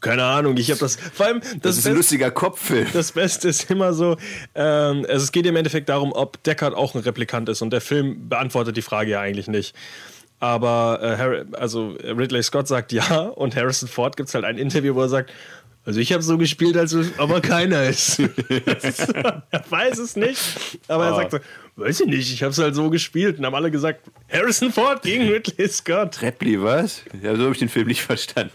[0.00, 0.94] Keine Ahnung, ich habe das.
[0.96, 2.86] Vor allem, das, Das ist ein Best- lustiger Kopffilm.
[2.92, 4.16] das Beste ist immer so,
[4.54, 7.80] ähm, also es geht im Endeffekt darum, ob Deckard auch ein Replikant ist und der
[7.80, 9.74] Film beantwortet die Frage ja eigentlich nicht.
[10.38, 14.58] Aber äh, Harry, also Ridley Scott sagt ja und Harrison Ford gibt es halt ein
[14.58, 15.32] Interview, wo er sagt,
[15.84, 18.18] also ich habe so gespielt, als es aber keiner ist.
[18.18, 20.40] er weiß es nicht,
[20.88, 21.38] aber er sagt so,
[21.76, 24.00] weiß ich nicht, ich habe es halt so gespielt und haben alle gesagt,
[24.32, 26.22] Harrison Ford gegen Ridley Scott.
[26.22, 27.02] Repli, was?
[27.22, 28.54] Ja, so habe ich den Film nicht verstanden.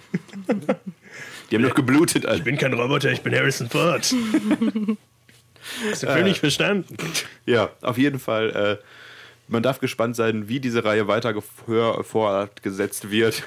[1.49, 2.37] Die haben doch geblutet, Alter.
[2.37, 4.01] Ich bin kein Roboter, ich bin Harrison Ford.
[4.01, 6.97] Hast du den Film nicht verstanden?
[7.45, 8.79] Ja, auf jeden Fall.
[8.79, 8.83] Äh,
[9.47, 13.43] man darf gespannt sein, wie diese Reihe weiter fortgesetzt wird.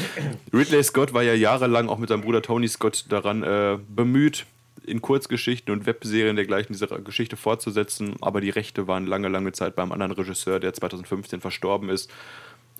[0.52, 4.46] Ridley Scott war ja jahrelang auch mit seinem Bruder Tony Scott daran äh, bemüht,
[4.84, 9.76] in Kurzgeschichten und Webserien dergleichen diese Geschichte fortzusetzen, aber die Rechte waren lange, lange Zeit
[9.76, 12.10] beim anderen Regisseur, der 2015 verstorben ist.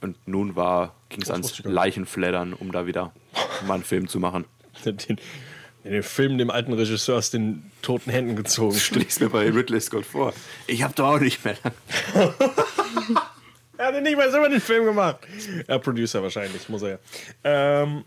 [0.00, 1.64] Und nun war ging es ans ich.
[1.64, 3.12] Leichenfleddern, um da wieder
[3.66, 4.46] mal einen Film zu machen.
[4.84, 5.18] den,
[5.84, 8.76] den Film dem alten Regisseur aus den toten Händen gezogen.
[8.76, 10.32] Stell ich's mir bei Ridley Scott vor.
[10.66, 11.56] Ich hab doch auch nicht mehr.
[13.82, 15.16] Er hat nicht mal selber den Film gemacht.
[15.66, 16.98] Ja, Producer wahrscheinlich, muss er ja.
[17.82, 18.04] Ähm,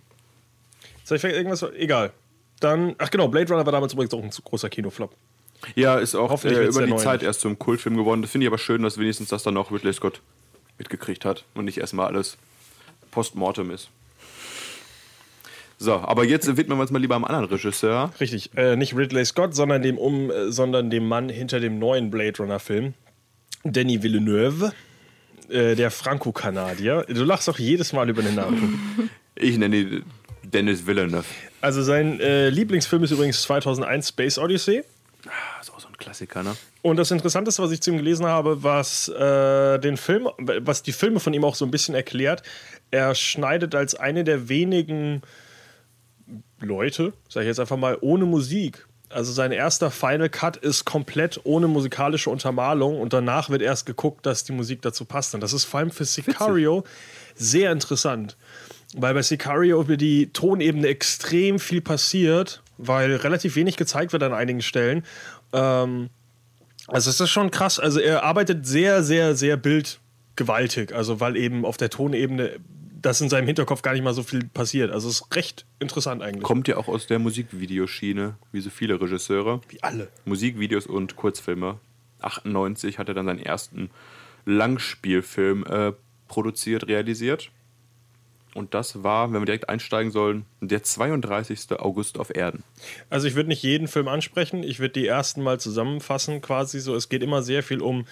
[1.03, 1.63] soll ich vielleicht irgendwas?
[1.77, 2.13] Egal.
[2.61, 5.13] Dann, ach genau, Blade Runner war damals übrigens auch ein großer Kinoflop.
[5.75, 7.27] Ja, ist auch Hoffentlich äh, über die Zeit nicht.
[7.27, 8.21] erst zum Kultfilm geworden.
[8.21, 10.21] Das finde ich aber schön, dass wenigstens das dann noch Ridley Scott
[10.77, 12.37] mitgekriegt hat und nicht erstmal alles
[13.11, 13.89] postmortem ist.
[15.77, 18.13] So, aber jetzt widmen wir uns mal lieber am anderen Regisseur.
[18.21, 22.11] Richtig, äh, nicht Ridley Scott, sondern dem, um, äh, sondern dem Mann hinter dem neuen
[22.11, 22.93] Blade Runner-Film,
[23.65, 24.71] Danny Villeneuve,
[25.49, 27.05] äh, der Franco-Kanadier.
[27.07, 29.09] Du lachst auch jedes Mal über den Namen.
[29.37, 30.03] Ich nenne ihn
[30.43, 31.25] Dennis Villeneuve.
[31.59, 34.83] Also sein äh, Lieblingsfilm ist übrigens 2001 Space Odyssey.
[35.25, 36.55] Das ist auch so ein Klassiker, ne?
[36.81, 40.93] Und das Interessanteste, was ich zu ihm gelesen habe, was äh, den Film, was die
[40.93, 42.43] Filme von ihm auch so ein bisschen erklärt,
[42.91, 45.21] er schneidet als eine der wenigen
[46.61, 48.87] Leute, sag ich jetzt einfach mal, ohne Musik.
[49.15, 54.25] Also sein erster Final Cut ist komplett ohne musikalische Untermalung und danach wird erst geguckt,
[54.25, 55.33] dass die Musik dazu passt.
[55.33, 56.83] Und das ist vor allem für Sicario
[57.33, 58.35] sehr interessant.
[58.93, 64.33] Weil bei Sicario über die Tonebene extrem viel passiert, weil relativ wenig gezeigt wird an
[64.33, 65.05] einigen Stellen.
[65.53, 66.09] Ähm,
[66.87, 67.79] also es ist schon krass.
[67.79, 70.93] Also er arbeitet sehr, sehr, sehr bildgewaltig.
[70.93, 72.57] Also weil eben auf der Tonebene
[73.05, 74.91] das in seinem Hinterkopf gar nicht mal so viel passiert.
[74.91, 76.43] Also es ist recht interessant eigentlich.
[76.43, 79.61] Kommt ja auch aus der Musikvideoschiene, wie so viele Regisseure.
[79.69, 80.09] Wie alle.
[80.25, 81.79] Musikvideos und Kurzfilme.
[82.21, 83.91] 98 hat er dann seinen ersten
[84.45, 85.93] Langspielfilm äh,
[86.27, 87.51] produziert, realisiert.
[88.55, 91.77] Und das war, wenn wir direkt einsteigen sollen, der 32.
[91.77, 92.63] August auf Erden.
[93.09, 94.63] Also ich würde nicht jeden Film ansprechen.
[94.63, 96.95] Ich würde die ersten mal zusammenfassen quasi so.
[96.95, 98.05] Es geht immer sehr viel um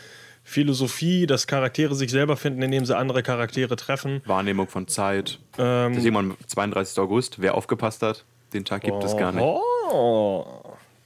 [0.44, 4.22] Philosophie, dass Charaktere sich selber finden, indem sie andere Charaktere treffen.
[4.26, 5.40] Wahrnehmung von Zeit.
[5.58, 7.00] Ähm, das ist irgendwann 32.
[7.00, 7.42] August.
[7.42, 9.42] Wer aufgepasst hat, den Tag gibt es gar nicht.
[9.42, 10.46] Oh,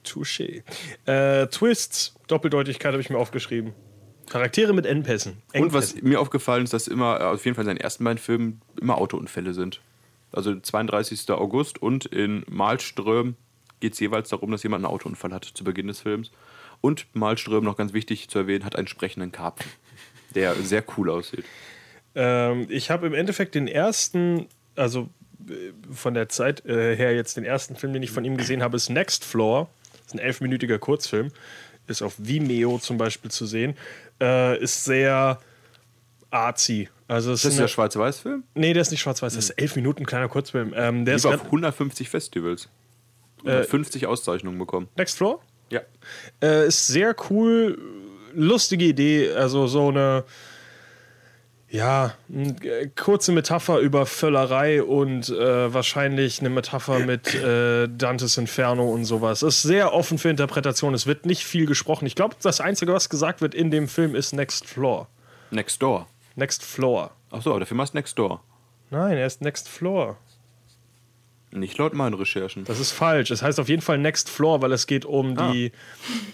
[0.04, 0.62] touché.
[1.06, 3.74] Äh, Twists, Doppeldeutigkeit habe ich mir aufgeschrieben.
[4.28, 5.42] Charaktere mit Endpässen.
[5.54, 6.08] Und was Engpässen.
[6.08, 8.98] mir aufgefallen ist, dass immer, äh, auf jeden Fall in seinen ersten beiden Filmen, immer
[8.98, 9.80] Autounfälle sind.
[10.32, 11.30] Also 32.
[11.30, 13.36] August und in Malström
[13.80, 16.30] geht es jeweils darum, dass jemand einen Autounfall hat zu Beginn des Films.
[16.80, 19.70] Und Malström, noch ganz wichtig zu erwähnen, hat einen sprechenden Karpfen,
[20.34, 21.44] der sehr cool aussieht.
[22.14, 25.08] Ähm, ich habe im Endeffekt den ersten, also
[25.48, 25.52] äh,
[25.92, 28.76] von der Zeit äh, her jetzt den ersten Film, den ich von ihm gesehen habe,
[28.76, 29.68] ist Next Floor.
[29.92, 31.30] Das ist ein elfminütiger Kurzfilm.
[31.86, 33.74] Ist auf Vimeo zum Beispiel zu sehen.
[34.20, 35.40] Äh, ist sehr
[36.30, 36.88] artsy.
[37.08, 38.44] Also es Das ist der Schwarz-Weiß-Film?
[38.54, 40.74] nee, der ist nicht schwarz-weiß, das ist elf Minuten, kleiner Kurzfilm.
[40.76, 42.68] Ähm, der ist auf re- 150 Festivals.
[43.44, 44.88] Äh, 50 Auszeichnungen bekommen.
[44.96, 45.40] Next Floor.
[45.70, 45.80] Ja.
[46.42, 47.78] Äh, ist sehr cool,
[48.34, 50.24] lustige Idee, also so eine
[51.70, 58.38] ja, eine äh, kurze Metapher über Völlerei und äh, wahrscheinlich eine Metapher mit äh, Dantes
[58.38, 59.42] Inferno und sowas.
[59.42, 60.94] Ist sehr offen für Interpretation.
[60.94, 62.06] Es wird nicht viel gesprochen.
[62.06, 65.08] Ich glaube, das Einzige, was gesagt wird in dem Film, ist Next Floor.
[65.50, 66.06] Next Door.
[66.36, 67.10] Next Floor.
[67.30, 68.42] Achso, aber der Film heißt Next Door.
[68.90, 70.16] Nein, er ist Next Floor.
[71.50, 72.64] Nicht laut meinen Recherchen.
[72.64, 73.30] Das ist falsch.
[73.30, 75.72] Es heißt auf jeden Fall Next Floor, weil es geht um die,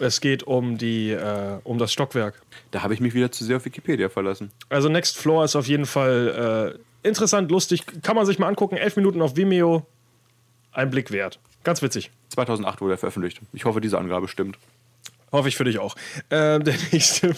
[0.01, 2.43] es geht um die, äh, um das Stockwerk.
[2.73, 4.51] Da habe ich mich wieder zu sehr auf Wikipedia verlassen.
[4.69, 6.75] Also Next Floor ist auf jeden Fall
[7.05, 8.77] äh, interessant, lustig, kann man sich mal angucken.
[8.77, 9.87] Elf Minuten auf Vimeo,
[10.73, 11.39] ein Blick wert.
[11.63, 12.11] Ganz witzig.
[12.31, 13.41] 2008 wurde er veröffentlicht.
[13.53, 14.59] Ich hoffe, diese Angabe stimmt.
[15.31, 15.97] Hoffe ich für dich auch.
[16.31, 17.35] Ähm, der nächste,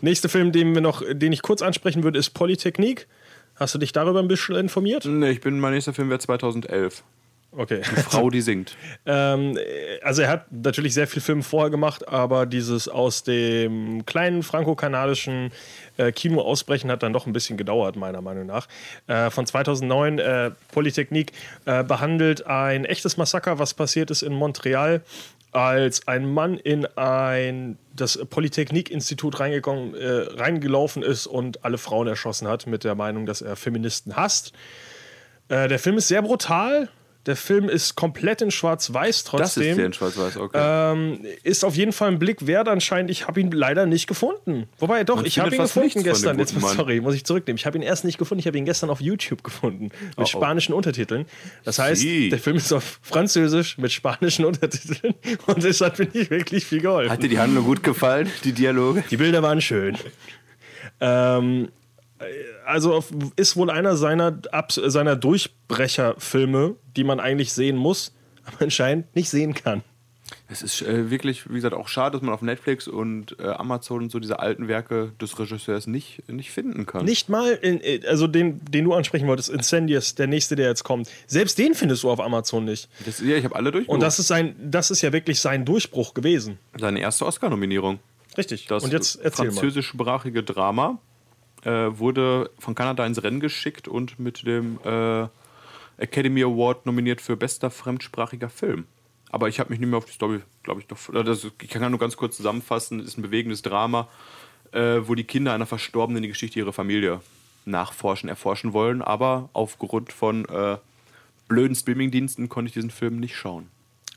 [0.00, 3.06] nächste Film, den wir noch, den ich kurz ansprechen würde, ist Polytechnik.
[3.60, 5.04] Hast du dich darüber ein bisschen informiert?
[5.04, 7.04] Nee, ich bin, mein nächster Film wäre 2011.
[7.52, 7.82] Okay.
[7.82, 8.76] Frau, die singt.
[9.06, 9.58] Ähm,
[10.02, 15.50] also er hat natürlich sehr viel Film vorher gemacht, aber dieses aus dem kleinen franco-kanadischen
[15.96, 18.68] äh, Kino ausbrechen hat dann doch ein bisschen gedauert, meiner Meinung nach.
[19.06, 21.32] Äh, von 2009, äh, Polytechnik,
[21.64, 25.02] äh, behandelt ein echtes Massaker, was passiert ist in Montreal,
[25.52, 32.48] als ein Mann in ein das Polytechnik-Institut reingegangen, äh, reingelaufen ist und alle Frauen erschossen
[32.48, 34.52] hat mit der Meinung, dass er Feministen hasst.
[35.48, 36.88] Äh, der Film ist sehr brutal.
[37.26, 39.42] Der Film ist komplett in Schwarz-Weiß trotzdem.
[39.42, 40.58] Das ist der in Schwarz-Weiß, okay.
[40.58, 43.10] Ähm, ist auf jeden Fall ein Blick wert anscheinend.
[43.10, 44.68] Ich habe ihn leider nicht gefunden.
[44.78, 46.38] Wobei doch, Man ich habe ihn gefunden gestern.
[46.38, 47.58] Jetzt, sorry, muss ich zurücknehmen.
[47.58, 48.40] Ich habe ihn erst nicht gefunden.
[48.40, 50.24] Ich habe ihn gestern auf YouTube gefunden mit Oh, oh.
[50.26, 51.26] spanischen Untertiteln.
[51.64, 52.30] Das heißt, Sie.
[52.30, 55.14] der Film ist auf Französisch mit spanischen Untertiteln
[55.46, 57.10] und es hat mir nicht wirklich viel geholfen.
[57.12, 59.04] Hat dir die Handlung gut gefallen, die Dialoge?
[59.10, 59.96] Die Bilder waren schön.
[61.00, 61.68] Ähm,
[62.66, 63.04] also
[63.36, 68.12] ist wohl einer seiner, seiner Durchbrecherfilme, die man eigentlich sehen muss,
[68.44, 69.82] aber anscheinend nicht sehen kann.
[70.48, 74.02] Es ist äh, wirklich, wie gesagt, auch schade, dass man auf Netflix und äh, Amazon
[74.02, 77.04] und so diese alten Werke des Regisseurs nicht, nicht finden kann.
[77.04, 81.08] Nicht mal, in, also den, den du ansprechen wolltest, Incendious, der nächste, der jetzt kommt.
[81.26, 82.88] Selbst den findest du auf Amazon nicht.
[83.06, 83.88] Das, ja, ich habe alle durch.
[83.88, 86.58] Und das ist, sein, das ist ja wirklich sein Durchbruch gewesen.
[86.78, 88.00] seine erste Oscar-Nominierung.
[88.36, 88.66] Richtig.
[88.66, 91.09] Das Und jetzt erzähl französischsprachige Drama äh,
[91.68, 95.28] wurde von Kanada ins Rennen geschickt und mit dem äh,
[95.98, 98.86] Academy Award nominiert für bester fremdsprachiger Film.
[99.30, 101.90] Aber ich habe mich nicht mehr auf die Story, glaube ich, oder Das, ich kann
[101.90, 104.08] nur ganz kurz zusammenfassen: Es ist ein bewegendes Drama,
[104.72, 107.20] äh, wo die Kinder einer Verstorbenen die Geschichte ihrer Familie
[107.64, 109.02] nachforschen, erforschen wollen.
[109.02, 110.78] Aber aufgrund von äh,
[111.48, 113.68] blöden Streamingdiensten konnte ich diesen Film nicht schauen.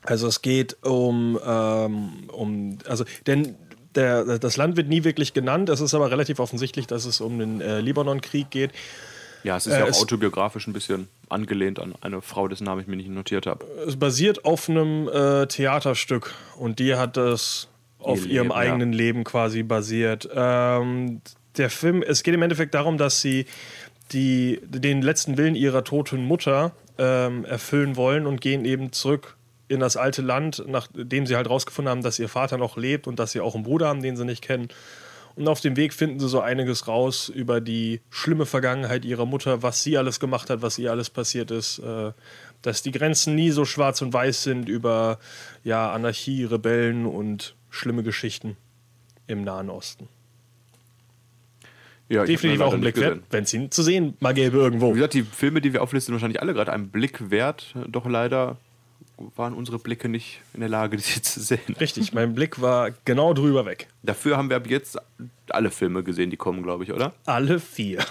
[0.01, 3.56] Also es geht um, ähm, um also denn
[3.95, 5.69] der, das Land wird nie wirklich genannt.
[5.69, 8.71] Es ist aber relativ offensichtlich, dass es um den äh, Libanon-Krieg geht.
[9.43, 12.63] Ja, es ist Äh, ja auch es- autobiografisch ein bisschen angelehnt an eine Frau, dessen
[12.63, 13.65] Namen ich mir nicht notiert habe.
[13.88, 17.67] Es basiert auf einem äh, Theaterstück und die hat das
[17.99, 20.29] auf Ihr ihrem Leben, eigenen Leben quasi basiert.
[20.34, 21.21] Ähm,
[21.58, 23.45] der Film, es geht im Endeffekt darum, dass sie
[24.12, 29.36] die, den letzten Willen ihrer toten Mutter ähm, erfüllen wollen und gehen eben zurück
[29.67, 33.19] in das alte Land, nachdem sie halt rausgefunden haben, dass ihr Vater noch lebt und
[33.19, 34.67] dass sie auch einen Bruder haben, den sie nicht kennen.
[35.36, 39.63] Und auf dem Weg finden sie so einiges raus über die schlimme Vergangenheit ihrer Mutter,
[39.63, 42.12] was sie alles gemacht hat, was ihr alles passiert ist, äh,
[42.62, 45.17] dass die Grenzen nie so schwarz und weiß sind über
[45.63, 48.58] ja, Anarchie, Rebellen und schlimme Geschichten
[49.26, 50.08] im Nahen Osten.
[52.10, 54.89] Ja, Definitiv auch ein Blick wert, wenn es ihn zu sehen mal gäbe irgendwo.
[54.89, 57.73] Wie gesagt, die Filme, die wir auflisten, sind wahrscheinlich alle gerade einen Blick wert.
[57.88, 58.58] Doch leider
[59.36, 61.76] waren unsere Blicke nicht in der Lage, die zu sehen.
[61.80, 63.88] Richtig, mein Blick war genau drüber weg.
[64.04, 64.97] Dafür haben wir ab jetzt
[65.49, 67.13] alle Filme gesehen, die kommen, glaube ich, oder?
[67.26, 68.04] Alle vier.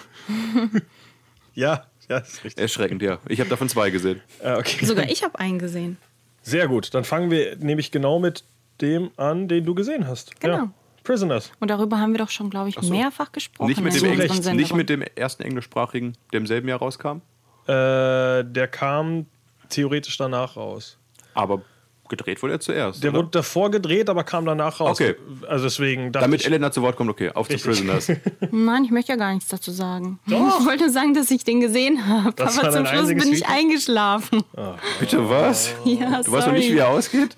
[1.55, 2.63] ja, ja, ist richtig.
[2.63, 3.19] Erschreckend, ja.
[3.29, 4.21] Ich habe davon zwei gesehen.
[4.41, 4.85] Äh, okay.
[4.85, 5.97] Sogar ich habe einen gesehen.
[6.43, 8.45] Sehr gut, dann fangen wir nämlich genau mit
[8.81, 10.41] dem an, den du gesehen hast.
[10.41, 10.57] Genau.
[10.57, 10.73] Ja.
[11.05, 11.51] Prisoners.
[11.59, 12.91] Und darüber haben wir doch schon, glaube ich, so.
[12.93, 13.69] mehrfach gesprochen.
[13.69, 17.23] Nicht mit, dem nicht mit dem ersten englischsprachigen, der im selben Jahr rauskam,
[17.67, 19.27] Äh, der kam
[19.73, 20.97] theoretisch danach raus.
[21.35, 21.63] aber
[22.09, 23.03] gedreht wurde er zuerst.
[23.03, 23.21] Der oder?
[23.21, 25.01] wurde davor gedreht, aber kam danach raus.
[25.01, 25.15] Okay.
[25.49, 28.09] Also deswegen Damit ich, Elena zu Wort kommt, okay, auf zu Prisoners.
[28.51, 30.21] Nein, ich möchte ja gar nichts dazu sagen.
[30.27, 30.61] Doch.
[30.61, 32.35] Ich wollte nur sagen, dass ich den gesehen habe.
[32.35, 33.55] Das Aber zum Schluss bin einziges ich Video?
[33.57, 34.45] eingeschlafen.
[35.01, 35.75] Bitte was?
[35.87, 37.35] Ja, Du weißt noch nicht, wie er ausgeht?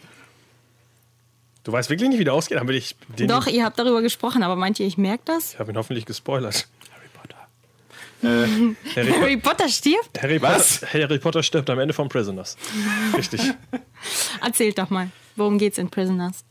[1.62, 4.42] du weißt wirklich nicht, wie der ausgeht, aber ich, den, Doch, ihr habt darüber gesprochen,
[4.42, 5.52] aber meint ihr, ich merke das?
[5.54, 6.66] ich habe ihn hoffentlich gespoilert.
[8.24, 8.76] Harry Potter.
[8.96, 10.22] Harry, Po- Harry Potter stirbt?
[10.22, 10.78] Harry, Was?
[10.80, 12.56] Potter, Harry Potter stirbt am Ende von Prisoners.
[13.16, 13.40] Richtig.
[14.42, 16.44] Erzählt doch mal, worum geht's in Prisoners?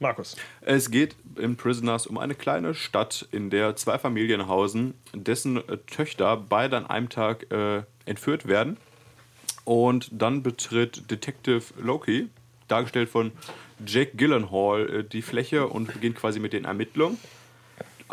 [0.00, 0.36] Markus.
[0.60, 5.78] Es geht in Prisoners um eine kleine Stadt, in der zwei Familien hausen, dessen äh,
[5.86, 8.76] Töchter beide an einem Tag äh, entführt werden.
[9.64, 12.28] Und dann betritt Detective Loki,
[12.68, 13.32] dargestellt von
[13.86, 17.16] Jake Gyllenhaal, äh, die Fläche und beginnt quasi mit den Ermittlungen.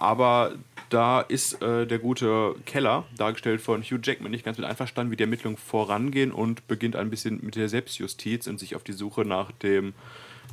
[0.01, 0.53] Aber
[0.89, 5.15] da ist äh, der gute Keller, dargestellt von Hugh Jackman, nicht ganz mit einverstanden, wie
[5.15, 9.25] die Ermittlungen vorangehen und beginnt ein bisschen mit der Selbstjustiz und sich auf die Suche
[9.25, 9.93] nach dem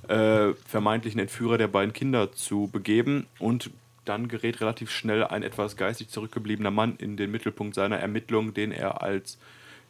[0.07, 3.27] äh, vermeintlichen Entführer der beiden Kinder zu begeben.
[3.39, 3.71] Und
[4.05, 8.71] dann gerät relativ schnell ein etwas geistig zurückgebliebener Mann in den Mittelpunkt seiner Ermittlungen, den
[8.71, 9.39] er als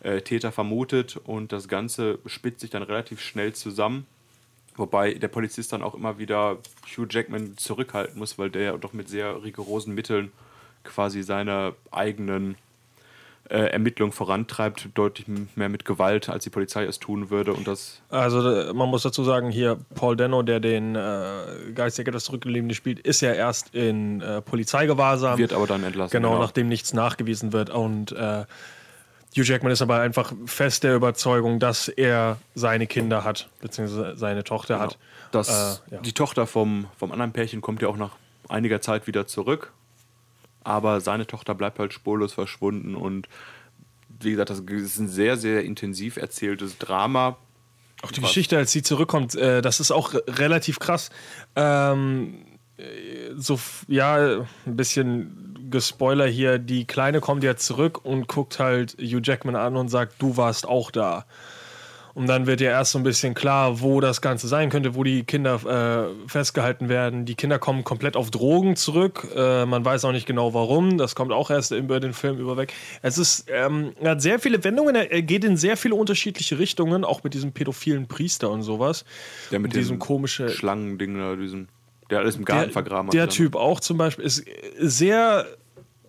[0.05, 1.17] äh, Täter vermutet.
[1.17, 4.07] Und das Ganze spitzt sich dann relativ schnell zusammen.
[4.79, 6.59] Wobei der Polizist dann auch immer wieder
[6.97, 10.33] Hugh Jackman zurückhalten muss, weil der doch mit sehr rigorosen Mitteln
[10.85, 12.57] quasi seine eigenen
[13.51, 15.27] äh, Ermittlungen vorantreibt, deutlich
[15.57, 17.55] mehr mit Gewalt, als die Polizei es tun würde.
[17.55, 22.13] Und das Also äh, man muss dazu sagen, hier Paul Denno, der den äh, Geistjäger
[22.13, 25.39] das Zurückgelebene spielt, ist ja erst in äh, Polizeigewahrsam.
[25.39, 26.13] wird aber dann entlassen.
[26.13, 27.71] Genau, nachdem nichts nachgewiesen wird.
[27.71, 28.45] Und äh,
[29.37, 34.43] Hugh Jackman ist aber einfach fest der Überzeugung, dass er seine Kinder hat, beziehungsweise seine
[34.45, 34.87] Tochter Genau.
[34.87, 34.99] hat.
[35.33, 36.01] Das, Äh, ja.
[36.01, 38.13] Die Tochter vom, vom anderen Pärchen kommt ja auch nach
[38.49, 39.73] einiger Zeit wieder zurück.
[40.65, 42.95] Aber seine Tochter bleibt halt spurlos verschwunden.
[42.95, 43.29] Und
[44.21, 47.37] wie gesagt, das ist ein sehr, sehr intensiv erzähltes Drama.
[48.03, 51.11] Auch die Geschichte, als sie zurückkommt, äh, das ist auch re- relativ krass.
[51.57, 52.45] Ähm,
[52.77, 52.85] äh,
[53.37, 53.59] so,
[53.89, 56.59] ja, ein bisschen Gespoiler hier.
[56.59, 60.67] Die Kleine kommt ja zurück und guckt halt Hugh Jackman an und sagt, du warst
[60.67, 61.25] auch da.
[62.19, 65.05] Und dann wird ja erst so ein bisschen klar, wo das Ganze sein könnte, wo
[65.05, 67.27] die Kinder äh, festgehalten werden.
[67.27, 69.29] Die Kinder kommen komplett auf Drogen zurück.
[69.37, 70.99] Äh, man weiß auch nicht genau warum.
[70.99, 72.73] Das kommt auch erst über den Film überweg.
[73.03, 74.97] Es ist, ähm, er hat sehr viele Wendungen.
[74.97, 79.05] Er geht in sehr viele unterschiedliche Richtungen, auch mit diesem pädophilen Priester und sowas.
[79.53, 81.69] Der mit Und diesem diesem komische Schlangending, da, diesem,
[82.11, 83.31] der alles im Garten vergraben der hat.
[83.31, 84.45] Typ auch zum Beispiel ist
[84.79, 85.47] sehr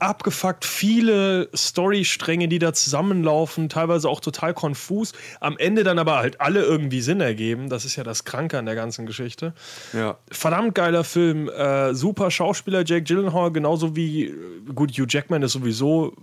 [0.02, 6.40] abgefuckt, viele Storystränge, die da zusammenlaufen, teilweise auch total konfus, am Ende dann aber halt
[6.40, 7.70] alle irgendwie Sinn ergeben.
[7.70, 9.54] Das ist ja das Kranke an der ganzen Geschichte.
[9.92, 10.18] Ja.
[10.32, 14.34] Verdammt geiler Film, äh, super Schauspieler Jake Gyllenhaal, genauso wie,
[14.74, 16.16] gut, Hugh Jackman ist sowieso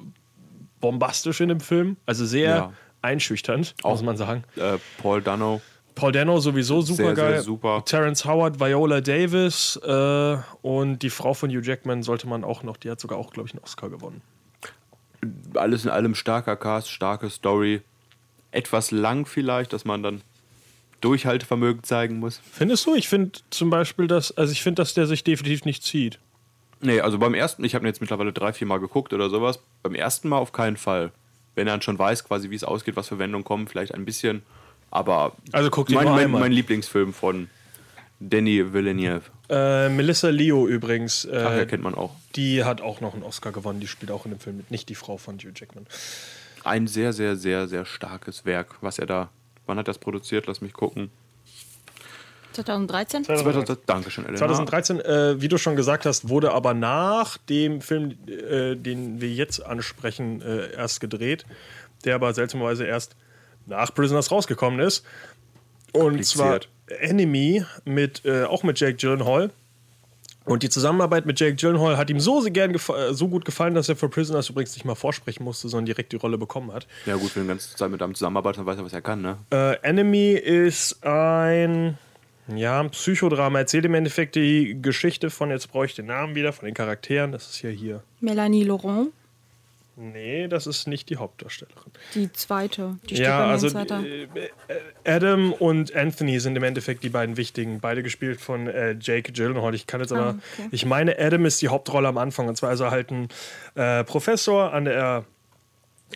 [0.80, 2.72] bombastisch in dem Film, also sehr Ja.
[3.02, 4.44] einschüchternd, muss man sagen.
[4.56, 5.60] Äh, Paul Dano.
[5.96, 7.40] Paul Dano sowieso super geil.
[7.40, 7.82] super.
[7.84, 12.76] Terrence Howard, Viola Davis äh, und die Frau von Hugh Jackman sollte man auch noch,
[12.76, 14.20] die hat sogar auch, glaube ich, einen Oscar gewonnen.
[15.54, 17.80] Alles in allem starker Cast, starke Story.
[18.50, 20.20] Etwas lang vielleicht, dass man dann
[21.00, 22.42] Durchhaltevermögen zeigen muss.
[22.52, 22.94] Findest du?
[22.94, 26.18] Ich finde zum Beispiel, dass, also ich finde, dass der sich definitiv nicht zieht.
[26.80, 29.60] Nee, also beim ersten, ich habe ihn jetzt mittlerweile drei, vier Mal geguckt oder sowas.
[29.82, 31.10] Beim ersten Mal auf keinen Fall.
[31.54, 34.04] Wenn er dann schon weiß, quasi, wie es ausgeht, was für Wendungen kommen, vielleicht ein
[34.04, 34.42] bisschen.
[34.90, 37.48] Aber Also guck dir mein, mein, mein Lieblingsfilm von
[38.20, 39.22] Danny Villeneuve.
[39.48, 42.14] Äh, Melissa Leo übrigens, Ach, äh, ja, kennt man auch.
[42.34, 43.80] die hat auch noch einen Oscar gewonnen.
[43.80, 45.86] Die spielt auch in dem Film mit, nicht die Frau von Hugh Jackman.
[46.64, 49.30] Ein sehr, sehr, sehr, sehr starkes Werk, was er da.
[49.66, 50.46] Wann hat er das produziert?
[50.46, 51.10] Lass mich gucken.
[52.52, 53.24] 2013?
[53.24, 54.38] 2000, Dankeschön, Elena.
[54.38, 59.28] 2013, äh, wie du schon gesagt hast, wurde aber nach dem Film, äh, den wir
[59.28, 61.44] jetzt ansprechen, äh, erst gedreht,
[62.04, 63.14] der aber seltsamerweise erst
[63.66, 65.04] nach Prisoners rausgekommen ist.
[65.92, 66.60] Und zwar.
[67.00, 69.50] Enemy mit äh, auch mit Jake Gyllenhaal.
[70.44, 72.78] Und die Zusammenarbeit mit Jake Gyllenhaal hat ihm so sehr gern äh,
[73.12, 76.16] so gut gefallen, dass er für Prisoners übrigens nicht mal vorsprechen musste, sondern direkt die
[76.16, 76.86] Rolle bekommen hat.
[77.04, 79.02] Ja, gut, wenn du die ganze Zeit mit einem zusammenarbeitest, dann weiß er, was er
[79.02, 79.38] kann, ne?
[79.50, 81.98] Äh, Enemy ist ein
[82.54, 83.58] ja, ein Psychodrama.
[83.58, 87.32] Erzählt im Endeffekt die Geschichte von, jetzt brauche ich den Namen wieder, von den Charakteren.
[87.32, 88.02] Das ist ja hier.
[88.20, 89.08] Melanie Laurent,
[89.98, 91.90] Nee, das ist nicht die Hauptdarstellerin.
[92.14, 92.98] die zweite.
[93.08, 94.26] Die steht ja, also äh,
[95.06, 97.80] Adam und Anthony sind im Endeffekt die beiden wichtigen.
[97.80, 99.74] Beide gespielt von äh, Jake Gyllenhaal.
[99.74, 100.68] Ich kann jetzt aber, Ah, okay.
[100.70, 102.46] ich meine, Adam ist die Hauptrolle am Anfang.
[102.46, 103.28] Und zwar ist er halt ein
[103.74, 105.24] äh, Professor an der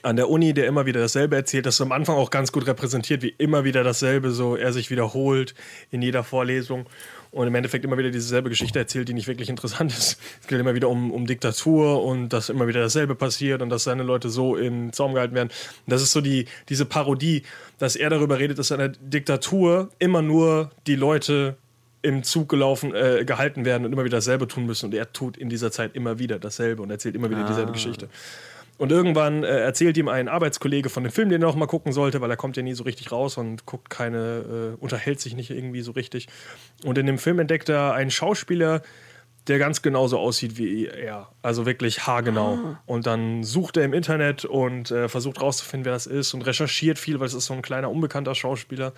[0.04, 2.64] an der Uni, der immer wieder dasselbe erzählt, das ist am Anfang auch ganz gut
[2.68, 5.52] repräsentiert, wie immer wieder dasselbe, so er sich wiederholt
[5.90, 6.86] in jeder Vorlesung
[7.32, 10.18] und im Endeffekt immer wieder dieselbe Geschichte erzählt, die nicht wirklich interessant ist.
[10.40, 13.84] Es geht immer wieder um, um Diktatur und dass immer wieder dasselbe passiert und dass
[13.84, 15.48] seine Leute so in Zaum gehalten werden.
[15.48, 17.42] Und das ist so die, diese Parodie,
[17.78, 21.56] dass er darüber redet, dass in einer Diktatur immer nur die Leute
[22.02, 24.86] im Zug gelaufen, äh, gehalten werden und immer wieder dasselbe tun müssen.
[24.86, 28.08] Und er tut in dieser Zeit immer wieder dasselbe und erzählt immer wieder dieselbe Geschichte.
[28.80, 31.92] Und irgendwann äh, erzählt ihm ein Arbeitskollege von dem Film, den er noch mal gucken
[31.92, 35.36] sollte, weil er kommt ja nie so richtig raus und guckt keine, äh, unterhält sich
[35.36, 36.28] nicht irgendwie so richtig.
[36.82, 38.80] Und in dem Film entdeckt er einen Schauspieler,
[39.48, 41.28] der ganz genauso aussieht wie er.
[41.42, 42.78] Also wirklich haargenau.
[42.86, 46.98] Und dann sucht er im Internet und äh, versucht rauszufinden, wer das ist und recherchiert
[46.98, 48.94] viel, weil es ist so ein kleiner, unbekannter Schauspieler.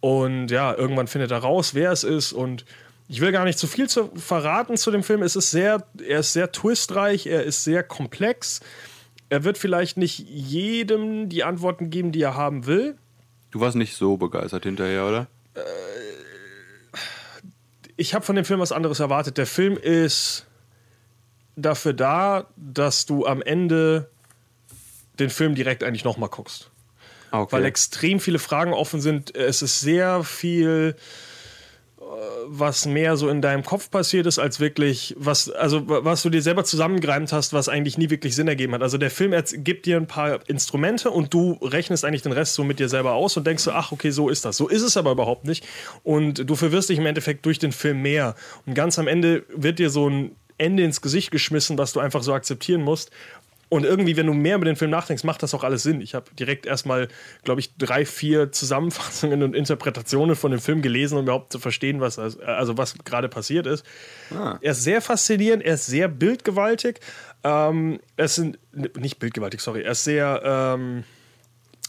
[0.00, 2.66] Und ja, irgendwann findet er raus, wer es ist und
[3.08, 5.22] ich will gar nicht zu viel zu verraten zu dem Film.
[5.22, 8.60] Es ist sehr, er ist sehr twistreich, er ist sehr komplex.
[9.30, 12.96] Er wird vielleicht nicht jedem die Antworten geben, die er haben will.
[13.52, 15.26] Du warst nicht so begeistert hinterher, oder?
[17.96, 19.36] Ich habe von dem Film was anderes erwartet.
[19.38, 20.46] Der Film ist
[21.56, 24.10] dafür da, dass du am Ende
[25.18, 26.70] den Film direkt eigentlich nochmal guckst.
[27.30, 27.52] Ah, Okay.
[27.56, 29.36] weil extrem viele Fragen offen sind.
[29.36, 31.00] Es ist sehr viel, äh,
[32.46, 36.42] was mehr so in deinem Kopf passiert ist, als wirklich, was, also was du dir
[36.42, 38.82] selber zusammengereimt hast, was eigentlich nie wirklich Sinn ergeben hat.
[38.82, 42.64] Also der Film gibt dir ein paar Instrumente und du rechnest eigentlich den Rest so
[42.64, 44.56] mit dir selber aus und denkst so, ach, okay, so ist das.
[44.56, 45.66] So ist es aber überhaupt nicht.
[46.02, 48.34] Und du verwirrst dich im Endeffekt durch den Film mehr.
[48.66, 52.22] Und ganz am Ende wird dir so ein Ende ins Gesicht geschmissen, was du einfach
[52.22, 53.10] so akzeptieren musst.
[53.70, 56.00] Und irgendwie, wenn du mehr über den Film nachdenkst, macht das auch alles Sinn.
[56.00, 57.06] Ich habe direkt erstmal,
[57.44, 62.00] glaube ich, drei, vier Zusammenfassungen und Interpretationen von dem Film gelesen, um überhaupt zu verstehen,
[62.00, 63.86] was, also was gerade passiert ist.
[64.60, 66.98] Er ist sehr faszinierend, er ist sehr bildgewaltig.
[67.44, 68.58] Ähm, es sind,
[68.98, 71.04] nicht bildgewaltig, sorry, er ist sehr, ähm,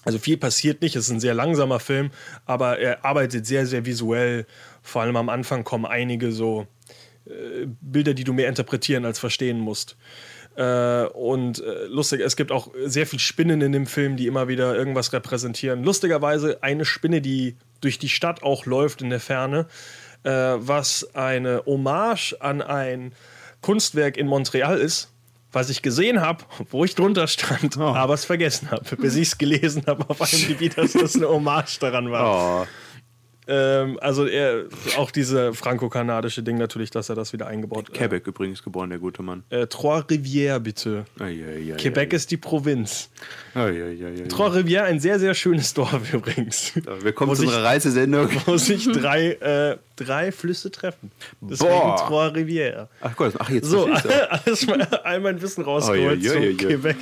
[0.05, 2.11] also viel passiert nicht, es ist ein sehr langsamer Film,
[2.45, 4.45] aber er arbeitet sehr, sehr visuell.
[4.83, 6.67] Vor allem am Anfang kommen einige so
[7.25, 9.97] äh, Bilder, die du mehr interpretieren als verstehen musst.
[10.55, 14.47] Äh, und äh, lustig, es gibt auch sehr viel Spinnen in dem Film, die immer
[14.47, 15.83] wieder irgendwas repräsentieren.
[15.83, 19.67] Lustigerweise eine Spinne, die durch die Stadt auch läuft in der Ferne,
[20.23, 23.13] äh, was eine Hommage an ein
[23.61, 25.09] Kunstwerk in Montreal ist,
[25.53, 29.37] was ich gesehen habe, wo ich drunter stand, aber es vergessen habe, bis ich es
[29.37, 32.63] gelesen habe auf einem Gebiet, dass das eine Hommage daran war.
[32.63, 32.67] Oh,
[33.47, 34.65] Ähm, also er,
[34.97, 37.95] auch diese franco-kanadische Ding natürlich, dass er das wieder eingebaut hat.
[37.95, 39.43] Quebec übrigens geboren, der gute Mann.
[39.49, 41.05] Äh, Trois-Rivières, bitte.
[41.19, 42.15] Ai, ai, ai, Quebec ai.
[42.15, 43.09] ist die Provinz.
[43.53, 46.73] Trois-Rivières, ein sehr, sehr schönes Dorf übrigens.
[47.01, 48.29] Willkommen Wo zu unserer Reisesendung.
[48.45, 51.11] Wo sich drei, äh, drei Flüsse treffen.
[51.41, 51.71] Deswegen.
[51.71, 52.87] Trois-Rivières.
[53.01, 53.85] Ach Gott, ach jetzt So,
[54.29, 56.57] alles mal, all mein Wissen rausgeholt Oh, ja, zu.
[56.57, 56.97] Quebec.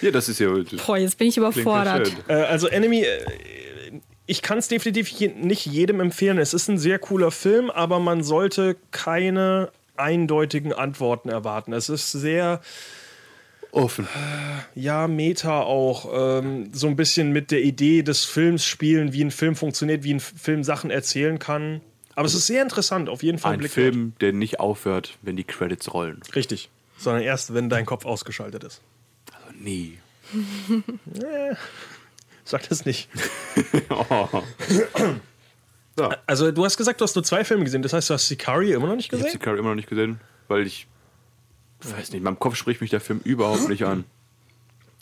[0.00, 0.48] Ja, das ist ja.
[0.84, 2.12] Boah, jetzt bin ich überfordert.
[2.26, 3.18] Äh, also Enemy, äh,
[4.32, 6.38] ich kann es definitiv je, nicht jedem empfehlen.
[6.38, 11.74] Es ist ein sehr cooler Film, aber man sollte keine eindeutigen Antworten erwarten.
[11.74, 12.62] Es ist sehr,
[13.72, 14.08] Offen.
[14.74, 19.30] ja, Meta auch, ähm, so ein bisschen mit der Idee des Films spielen, wie ein
[19.30, 21.82] Film funktioniert, wie ein Film Sachen erzählen kann.
[22.14, 23.70] Aber es ist sehr interessant, auf jeden Fall Ein Blick.
[23.72, 26.22] Film, der nicht aufhört, wenn die Credits rollen.
[26.34, 26.70] Richtig.
[26.96, 28.80] Sondern erst, wenn dein Kopf ausgeschaltet ist.
[29.30, 29.98] Also nie.
[32.52, 33.08] Sag das nicht.
[33.90, 34.28] Oh.
[35.94, 36.10] So.
[36.26, 37.82] Also, du hast gesagt, du hast nur zwei Filme gesehen.
[37.82, 39.38] Das heißt, du hast Sicario immer noch nicht Ich habe gesehen?
[39.38, 40.86] Sicario immer noch nicht gesehen, weil ich.
[41.82, 44.04] Weiß nicht, in meinem Kopf spricht mich der Film überhaupt nicht an.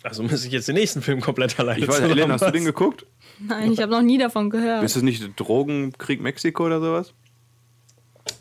[0.03, 2.64] Also muss ich jetzt den nächsten Film komplett alleine Ich weiß, Ellen, hast du den
[2.64, 3.07] geguckt?
[3.38, 4.82] Nein, ich habe noch nie davon gehört.
[4.82, 7.14] Ist es nicht Drogenkrieg Mexiko oder sowas?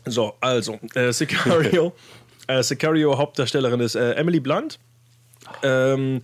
[0.06, 1.94] So, also, äh, Sicario.
[2.48, 4.80] äh, Sicario, Hauptdarstellerin ist äh, Emily Blunt.
[5.62, 6.22] Ähm,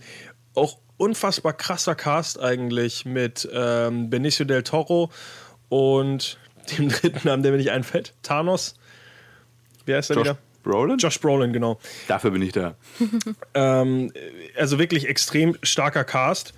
[0.55, 5.11] auch unfassbar krasser Cast eigentlich mit ähm, Benicio del Toro
[5.69, 6.37] und
[6.77, 8.75] dem dritten Namen, der mir nicht einfällt, Thanos.
[9.85, 10.37] Wie heißt er Josh wieder?
[10.63, 10.97] Brolin?
[10.97, 11.79] Josh Brolin, genau.
[12.07, 12.75] Dafür bin ich da.
[13.53, 14.11] Ähm,
[14.55, 16.53] also wirklich extrem starker Cast.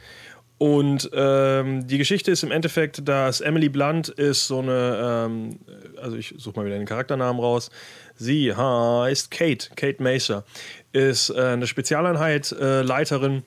[0.57, 5.59] Und ähm, die Geschichte ist im Endeffekt, dass Emily Blunt ist so eine, ähm,
[6.01, 7.71] also ich suche mal wieder den Charakternamen raus.
[8.17, 10.43] Sie heißt Kate, Kate Macer,
[10.91, 13.43] ist äh, eine Spezialeinheit, äh, Leiterin,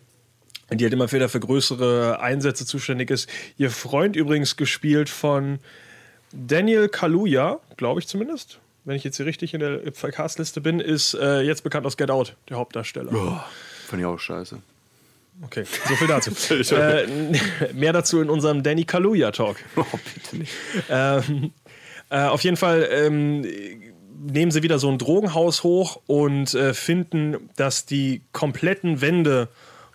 [0.78, 3.28] die halt immer wieder für größere Einsätze zuständig ist.
[3.58, 5.58] Ihr Freund übrigens gespielt von
[6.32, 11.14] Daniel Kaluuya, glaube ich zumindest, wenn ich jetzt hier richtig in der Castliste bin, ist
[11.14, 13.12] äh, jetzt bekannt aus Get Out, der Hauptdarsteller.
[13.12, 13.40] Oh,
[13.86, 14.58] fand ich auch scheiße.
[15.42, 16.30] Okay, so viel dazu.
[16.74, 17.06] äh,
[17.74, 19.56] mehr dazu in unserem Danny Kaluuya Talk.
[19.76, 20.52] Oh, bitte nicht.
[20.88, 21.52] Ähm,
[22.10, 23.46] äh, auf jeden Fall ähm,
[24.20, 29.48] nehmen sie wieder so ein Drogenhaus hoch und äh, finden, dass die kompletten Wände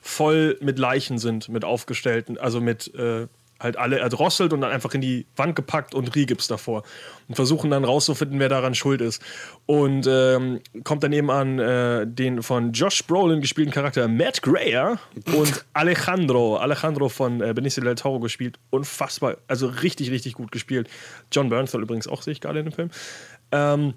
[0.07, 3.27] voll mit Leichen sind, mit aufgestellten, also mit äh,
[3.59, 6.83] halt alle erdrosselt und dann einfach in die Wand gepackt und Rigips davor.
[7.27, 9.21] Und versuchen dann rauszufinden, wer daran schuld ist.
[9.65, 14.99] Und ähm, kommt dann eben an äh, den von Josh Brolin gespielten Charakter Matt Greyer
[15.35, 16.57] und Alejandro.
[16.57, 18.59] Alejandro von äh, Benicio del Toro gespielt.
[18.69, 20.87] Unfassbar, also richtig, richtig gut gespielt.
[21.31, 22.91] John Bernthal übrigens auch, sehe ich gerade in dem Film.
[23.51, 23.93] Ähm,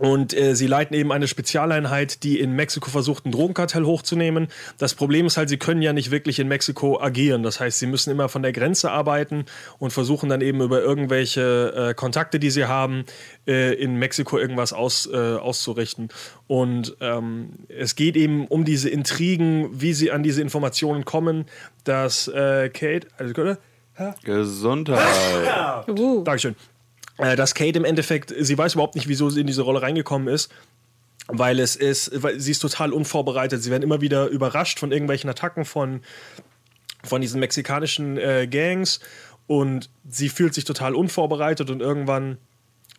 [0.00, 4.48] und äh, sie leiten eben eine Spezialeinheit, die in Mexiko versucht, ein Drogenkartell hochzunehmen.
[4.78, 7.42] Das Problem ist halt, sie können ja nicht wirklich in Mexiko agieren.
[7.42, 9.44] Das heißt, sie müssen immer von der Grenze arbeiten
[9.78, 13.04] und versuchen dann eben über irgendwelche äh, Kontakte, die sie haben,
[13.46, 16.08] äh, in Mexiko irgendwas aus, äh, auszurichten.
[16.46, 21.44] Und ähm, es geht eben um diese Intrigen, wie sie an diese Informationen kommen,
[21.84, 23.58] dass äh, Kate, alles gut, oder?
[24.24, 24.98] Gesundheit.
[25.88, 26.54] Uh, Dankeschön.
[27.20, 30.28] Äh, dass Kate im Endeffekt, sie weiß überhaupt nicht, wieso sie in diese Rolle reingekommen
[30.28, 30.50] ist.
[31.28, 33.62] Weil es ist, weil sie ist total unvorbereitet.
[33.62, 36.00] Sie werden immer wieder überrascht von irgendwelchen Attacken von,
[37.04, 38.98] von diesen mexikanischen äh, Gangs
[39.46, 42.38] und sie fühlt sich total unvorbereitet und irgendwann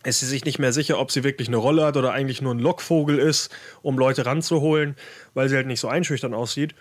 [0.04, 2.54] ist sie sich nicht mehr sicher, ob sie wirklich eine Rolle hat oder eigentlich nur
[2.54, 3.50] ein Lockvogel ist,
[3.82, 4.96] um Leute ranzuholen,
[5.34, 6.74] weil sie halt nicht so einschüchtern aussieht.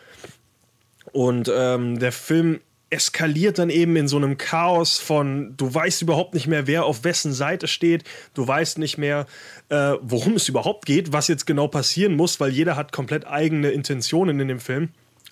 [1.11, 2.61] Und ähm, der Film
[2.91, 7.03] eskaliert dann eben in so einem Chaos von, du weißt überhaupt nicht mehr, wer auf
[7.03, 9.25] wessen Seite steht, du weißt nicht mehr,
[9.69, 13.71] äh, worum es überhaupt geht, was jetzt genau passieren muss, weil jeder hat komplett eigene
[13.71, 14.89] Intentionen in dem Film.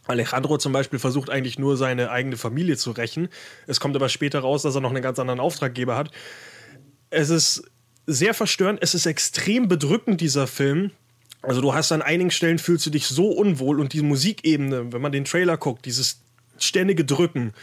[0.08, 3.28] Alejandro zum Beispiel versucht eigentlich nur seine eigene Familie zu rächen.
[3.68, 6.12] Es kommt aber später raus, dass er noch einen ganz anderen Auftraggeber hat.
[7.10, 7.64] Es ist
[8.08, 10.92] sehr verstörend, es ist extrem bedrückend, dieser Film.
[11.42, 15.02] Also du hast an einigen Stellen fühlst du dich so unwohl und die Musikebene, wenn
[15.02, 16.22] man den Trailer guckt, dieses
[16.64, 17.54] ständige Drücken,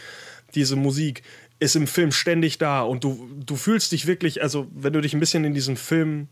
[0.55, 1.23] diese Musik
[1.59, 5.13] ist im Film ständig da und du, du fühlst dich wirklich, also wenn du dich
[5.13, 6.27] ein bisschen in diesem Film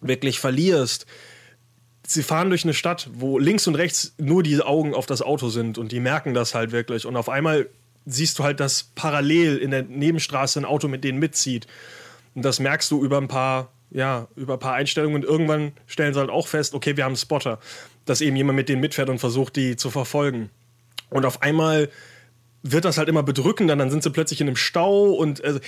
[0.00, 1.06] wirklich verlierst,
[2.06, 5.48] sie fahren durch eine Stadt, wo links und rechts nur die Augen auf das Auto
[5.48, 7.68] sind und die merken das halt wirklich und auf einmal
[8.04, 11.66] siehst du halt, dass parallel in der Nebenstraße ein Auto mit denen mitzieht
[12.34, 16.14] und das merkst du über ein paar ja, über ein paar Einstellungen und irgendwann stellen
[16.14, 17.58] sie halt auch fest, okay, wir haben einen Spotter,
[18.06, 20.50] dass eben jemand mit denen mitfährt und versucht, die zu verfolgen.
[21.12, 21.88] Und auf einmal
[22.62, 25.60] wird das halt immer bedrückender, dann sind sie plötzlich in einem Stau und also,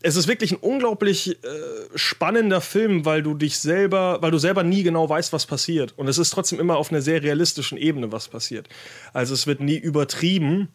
[0.00, 1.48] es ist wirklich ein unglaublich äh,
[1.96, 5.92] spannender Film, weil du dich selber, weil du selber nie genau weißt, was passiert.
[5.96, 8.68] Und es ist trotzdem immer auf einer sehr realistischen Ebene, was passiert.
[9.12, 10.68] Also es wird nie übertrieben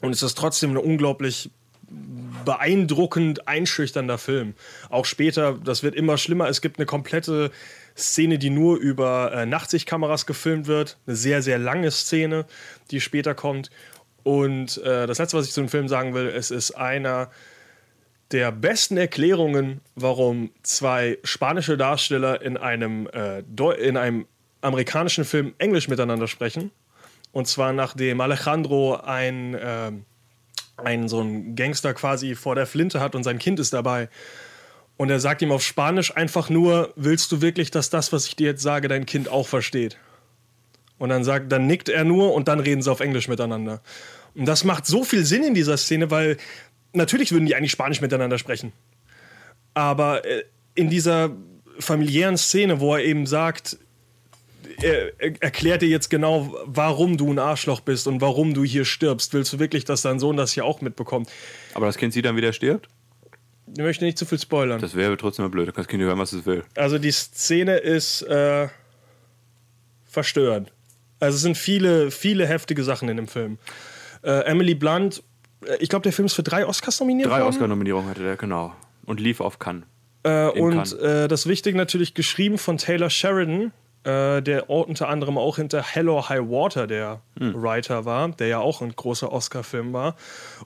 [0.00, 1.50] und es ist trotzdem eine unglaublich
[2.44, 4.54] beeindruckend einschüchternder Film.
[4.88, 6.48] Auch später, das wird immer schlimmer.
[6.48, 7.50] Es gibt eine komplette
[7.96, 10.98] Szene, die nur über äh, Nachtsichtkameras gefilmt wird.
[11.06, 12.46] Eine sehr, sehr lange Szene,
[12.90, 13.70] die später kommt.
[14.22, 17.30] Und äh, das Letzte, was ich zu dem Film sagen will, es ist einer
[18.30, 23.40] der besten Erklärungen, warum zwei spanische Darsteller in einem, äh,
[23.78, 24.26] in einem
[24.60, 26.70] amerikanischen Film Englisch miteinander sprechen.
[27.32, 30.04] Und zwar nachdem Alejandro ein ähm,
[30.76, 34.08] einen so einen Gangster quasi vor der Flinte hat und sein Kind ist dabei.
[34.96, 38.36] Und er sagt ihm auf Spanisch einfach nur, willst du wirklich, dass das, was ich
[38.36, 39.98] dir jetzt sage, dein Kind auch versteht?
[40.98, 43.80] Und dann sagt, dann nickt er nur und dann reden sie auf Englisch miteinander.
[44.34, 46.36] Und das macht so viel Sinn in dieser Szene, weil
[46.92, 48.72] natürlich würden die eigentlich Spanisch miteinander sprechen.
[49.74, 50.44] Aber äh,
[50.76, 51.32] in dieser
[51.80, 53.78] familiären Szene, wo er eben sagt,
[54.80, 58.84] er, er erklärt dir jetzt genau, warum du ein Arschloch bist und warum du hier
[58.84, 59.34] stirbst.
[59.34, 61.28] Willst du wirklich, dass dein Sohn das hier auch mitbekommt?
[61.74, 62.88] Aber das Kind sieht dann wieder stirbt?
[63.72, 64.80] Ich möchte nicht zu viel spoilern.
[64.80, 66.64] Das wäre trotzdem mal blöd, da kann das Kind hören, was es will.
[66.76, 68.68] Also die Szene ist äh,
[70.04, 70.72] verstörend.
[71.20, 73.58] Also es sind viele, viele heftige Sachen in dem Film.
[74.22, 75.22] Äh, Emily Blunt,
[75.66, 77.42] äh, ich glaube, der Film ist für drei Oscars nominiert Drei.
[77.42, 78.74] Oscar-Nominierungen hatte der, genau.
[79.06, 79.84] Und lief auf Cannes.
[80.22, 80.92] Äh, und Cannes.
[80.94, 83.72] äh, das Wichtige natürlich geschrieben von Taylor Sheridan,
[84.04, 87.54] äh, der unter anderem auch hinter Hello High Water der Hm.
[87.62, 90.14] Writer war, der ja auch ein großer Oscar-Film war.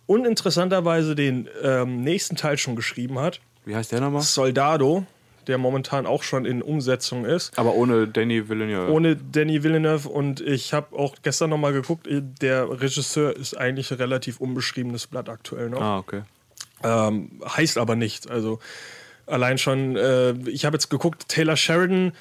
[0.07, 4.22] Und interessanterweise den ähm, nächsten Teil schon geschrieben hat, Wie heißt der nochmal?
[4.22, 5.05] Soldado,
[5.47, 7.59] der momentan auch schon in Umsetzung ist.
[7.59, 8.93] Aber ohne Danny Villeneuve.
[8.93, 13.97] Ohne Danny Villeneuve und ich habe auch gestern nochmal geguckt, der Regisseur ist eigentlich ein
[13.97, 15.80] relativ unbeschriebenes Blatt aktuell noch.
[15.80, 16.22] Ah, okay.
[16.84, 18.26] Ähm, heißt aber nichts.
[18.26, 18.59] Also
[19.26, 22.12] allein schon, äh, ich habe jetzt geguckt, Taylor Sheridan,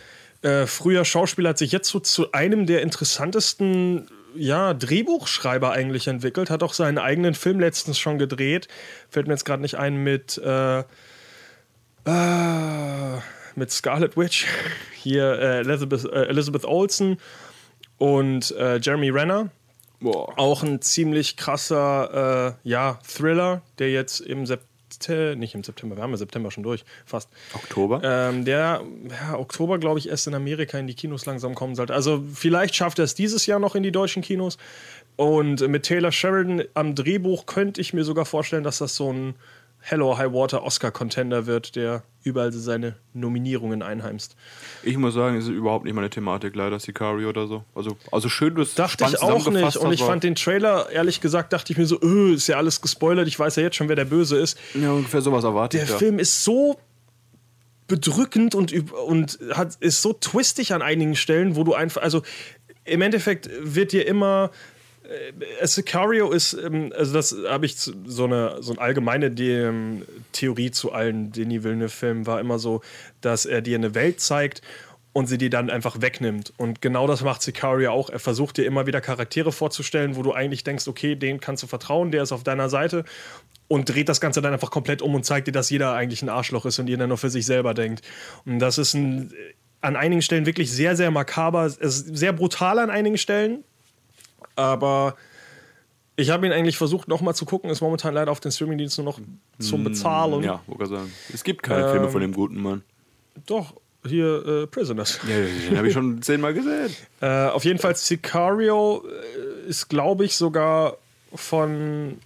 [0.41, 6.49] äh, früher Schauspieler, hat sich jetzt so zu einem der interessantesten ja, Drehbuchschreiber eigentlich entwickelt,
[6.49, 8.67] hat auch seinen eigenen Film letztens schon gedreht.
[9.09, 10.83] Fällt mir jetzt gerade nicht ein mit, äh, äh,
[13.55, 14.45] mit Scarlet Witch.
[14.93, 17.19] Hier äh, Elizabeth, äh, Elizabeth Olsen
[17.97, 19.49] und äh, Jeremy Renner.
[19.99, 20.38] Boah.
[20.38, 24.66] Auch ein ziemlich krasser ja, Thriller, der jetzt im September,
[25.35, 27.29] nicht im September, wir haben ja September schon durch, fast.
[27.53, 28.01] Oktober?
[28.03, 31.93] Ähm, der ja, Oktober, glaube ich, erst in Amerika in die Kinos langsam kommen sollte.
[31.93, 34.57] Also vielleicht schafft er es dieses Jahr noch in die deutschen Kinos.
[35.15, 39.35] Und mit Taylor Sheridan am Drehbuch könnte ich mir sogar vorstellen, dass das so ein
[39.89, 44.35] Hello High Water Oscar-Contender wird, der überall seine Nominierungen einheimst.
[44.83, 47.63] Ich muss sagen, es ist überhaupt nicht meine Thematik, leider Sicario oder so.
[47.73, 49.77] Also, also schön, du es Dachte ich auch nicht.
[49.77, 52.81] Und ich fand den Trailer, ehrlich gesagt, dachte ich mir so, öh, ist ja alles
[52.81, 53.29] gespoilert.
[53.29, 54.59] Ich weiß ja jetzt schon, wer der Böse ist.
[54.73, 55.79] Ja, ungefähr sowas erwartet.
[55.79, 55.97] Der ja.
[55.97, 56.77] Film ist so
[57.88, 62.23] bedrückend und, und hat, ist so twistig an einigen Stellen, wo du einfach, also
[62.83, 64.51] im Endeffekt wird dir immer.
[65.07, 70.71] Äh, Sicario ist, ähm, also das habe ich so eine, so eine allgemeine ähm, Theorie
[70.71, 72.81] zu allen Denis Villeneuve-Filmen, war immer so,
[73.21, 74.61] dass er dir eine Welt zeigt
[75.13, 76.53] und sie die dann einfach wegnimmt.
[76.57, 78.09] Und genau das macht Sicario auch.
[78.09, 81.67] Er versucht dir immer wieder Charaktere vorzustellen, wo du eigentlich denkst, okay, den kannst du
[81.67, 83.03] vertrauen, der ist auf deiner Seite.
[83.67, 86.29] und dreht das Ganze dann einfach komplett um und zeigt dir, dass jeder eigentlich ein
[86.29, 88.01] Arschloch ist und jeder nur für sich selber denkt.
[88.45, 89.33] Und das ist ein,
[89.81, 91.65] an einigen Stellen wirklich sehr, sehr makaber.
[91.65, 93.63] Ist sehr brutal an einigen Stellen.
[94.57, 95.15] Aber
[96.17, 97.69] ich habe ihn eigentlich versucht, nochmal zu gucken.
[97.69, 99.21] Ist momentan leider auf den Streamingdiensten nur noch
[99.59, 100.41] zum Bezahlen.
[100.41, 101.13] Mm, Ja, wollte gerade sagen.
[101.33, 102.83] Es gibt keine Filme von dem guten Mann.
[103.45, 103.73] Doch,
[104.05, 105.19] hier äh, Prisoners.
[105.27, 105.35] Ja,
[105.69, 106.89] den habe ich schon zehnmal gesehen.
[107.21, 110.97] Äh, auf jeden Fall Sicario äh, ist, glaube ich, sogar
[111.35, 112.17] von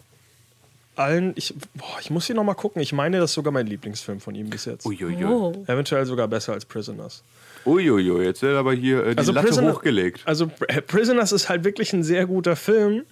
[0.95, 1.33] allen.
[1.35, 2.81] Ich, boah, ich muss hier nochmal gucken.
[2.81, 4.85] Ich meine, das ist sogar mein Lieblingsfilm von ihm bis jetzt.
[4.85, 5.25] Uiuiui.
[5.25, 5.51] Oh.
[5.67, 7.23] Eventuell sogar besser als Prisoners.
[7.65, 10.21] Uiuiui, jetzt wird aber hier äh, die Latte Prisoner- hochgelegt.
[10.25, 13.03] Also Pr- Prisoners ist halt wirklich ein sehr guter Film.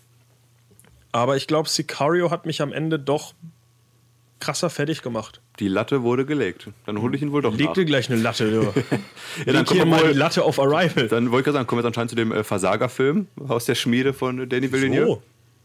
[1.12, 3.34] Aber ich glaube, Sicario hat mich am Ende doch
[4.40, 5.42] krasser fertig gemacht.
[5.60, 6.68] Die Latte wurde gelegt.
[6.86, 7.74] Dann hole ich ihn wohl doch Leg nach.
[7.74, 8.62] dir gleich eine Latte, du.
[9.46, 11.08] Ja, dann hier kommen wir mal die Latte auf Arrival.
[11.10, 13.76] Dann wollte ich gerade sagen, kommen wir jetzt anscheinend zu dem äh, Versagerfilm aus der
[13.76, 15.06] Schmiede von äh, Danny Villeneuve.
[15.06, 15.22] So.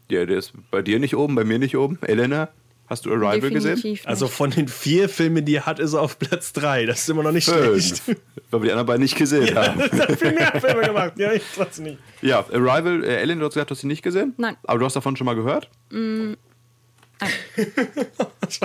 [0.09, 1.99] Ja, der ist bei dir nicht oben, bei mir nicht oben.
[2.01, 2.49] Elena,
[2.87, 3.75] hast du Arrival gesehen?
[3.75, 4.07] Definitiv nicht.
[4.07, 6.85] Also von den vier Filmen, die er hat, ist er auf Platz drei.
[6.85, 7.99] Das ist immer noch nicht schlecht.
[7.99, 8.19] Fünf.
[8.51, 9.79] Weil wir die anderen beiden nicht gesehen haben.
[9.79, 11.13] Er hat viel mehr Filme gemacht.
[11.17, 11.97] Ja, ich trotzdem nicht.
[12.21, 14.33] Ja, Arrival, äh, Ellen, du hast gesagt, du hast sie nicht gesehen?
[14.37, 14.55] Nein.
[14.63, 15.69] Aber du hast davon schon mal gehört?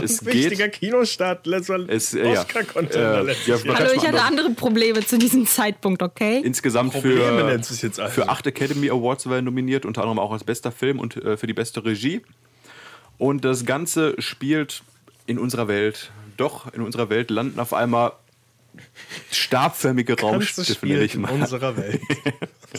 [0.03, 0.81] es Wichtiger geht.
[0.81, 1.47] Kinostart.
[1.47, 2.41] Letzter Es, äh, ja.
[2.41, 6.41] Oscar-Contender Äh, ja, Hallo, ich hatte andere Probleme zu diesem Zeitpunkt, okay?
[6.45, 8.09] Insgesamt Probleme für, also.
[8.09, 11.37] für acht Academy Awards war er nominiert, unter anderem auch als bester Film und äh,
[11.37, 12.23] für die beste Regie.
[13.21, 14.83] Und das Ganze spielt
[15.27, 16.11] in unserer Welt.
[16.39, 18.12] Doch, in unserer Welt landen auf einmal
[19.31, 21.31] stabförmige Raumschiffe, nenne ich in mal.
[21.31, 22.01] unserer Welt.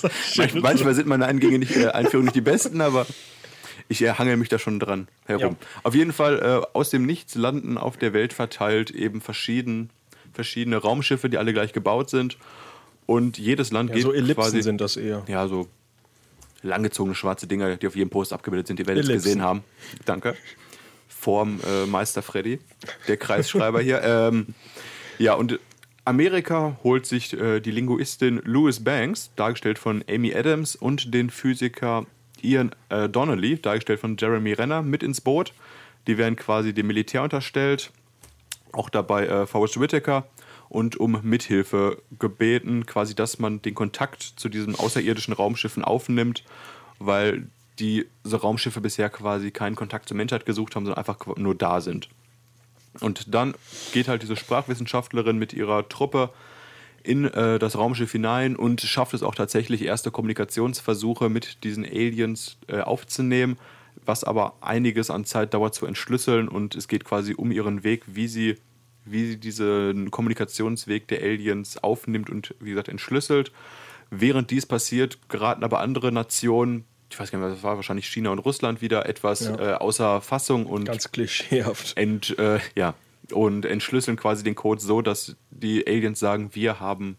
[0.36, 3.06] Manch, manchmal sind meine Eingänge nicht, äh, Einführungen nicht die besten, aber
[3.88, 5.58] ich äh, hangel mich da schon dran herum.
[5.84, 9.92] Auf jeden Fall äh, aus dem Nichts landen auf der Welt verteilt eben verschieden,
[10.34, 12.38] verschiedene Raumschiffe, die alle gleich gebaut sind.
[13.06, 15.24] Und jedes Land Ja, geht so Ellipsen quasi sind das eher.
[15.28, 15.68] ja, so
[16.64, 19.32] langgezogene schwarze Dinger, die auf jedem Post abgebildet sind, die werdet ihr Ellipsen.
[19.32, 19.64] gesehen haben.
[20.06, 20.36] Danke.
[21.08, 22.60] Vorm äh, Meister Freddy,
[23.08, 24.02] der Kreisschreiber hier.
[24.04, 24.48] Ähm,
[25.20, 25.60] ja, und
[26.06, 32.08] Amerika holt sich äh, die Linguistin Louis Banks, dargestellt von Amy Adams, und den Physiker
[32.42, 35.54] Ian äh, Donnelly, dargestellt von Jeremy Renner, mit ins Boot.
[36.08, 37.92] Die werden quasi dem Militär unterstellt
[38.74, 40.26] auch dabei äh, Forrest Whitaker
[40.72, 46.46] und um Mithilfe gebeten, quasi, dass man den Kontakt zu diesen außerirdischen Raumschiffen aufnimmt,
[46.98, 47.48] weil
[47.78, 48.06] diese
[48.38, 52.08] Raumschiffe bisher quasi keinen Kontakt zur Menschheit gesucht haben, sondern einfach nur da sind.
[53.02, 53.54] Und dann
[53.92, 56.30] geht halt diese Sprachwissenschaftlerin mit ihrer Truppe
[57.04, 62.56] in äh, das Raumschiff hinein und schafft es auch tatsächlich, erste Kommunikationsversuche mit diesen Aliens
[62.68, 63.58] äh, aufzunehmen,
[64.06, 68.04] was aber einiges an Zeit dauert zu entschlüsseln und es geht quasi um ihren Weg,
[68.08, 68.56] wie sie,
[69.06, 73.52] wie sie diesen Kommunikationsweg der Aliens aufnimmt und wie gesagt entschlüsselt.
[74.10, 78.08] Während dies passiert, geraten aber andere Nationen, ich weiß gar nicht mehr, das war wahrscheinlich
[78.08, 79.58] China und Russland wieder etwas Ja.
[79.58, 81.98] äh, außer Fassung und Ganz klischeehaft.
[81.98, 82.94] ent, äh, ja,
[83.34, 87.18] und entschlüsseln quasi den Code so, dass die Aliens sagen, wir haben,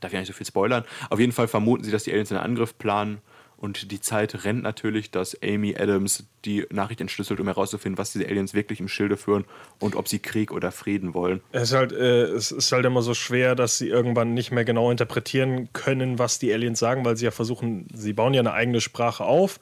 [0.00, 2.40] darf ich nicht so viel spoilern, auf jeden Fall vermuten sie, dass die Aliens einen
[2.40, 3.18] Angriff planen
[3.62, 8.26] und die Zeit rennt natürlich, dass Amy Adams die Nachricht entschlüsselt, um herauszufinden, was diese
[8.26, 9.44] Aliens wirklich im Schilde führen
[9.78, 11.42] und ob sie Krieg oder Frieden wollen.
[11.52, 14.64] Es ist, halt, äh, es ist halt immer so schwer, dass sie irgendwann nicht mehr
[14.64, 18.52] genau interpretieren können, was die Aliens sagen, weil sie ja versuchen, sie bauen ja eine
[18.52, 19.60] eigene Sprache auf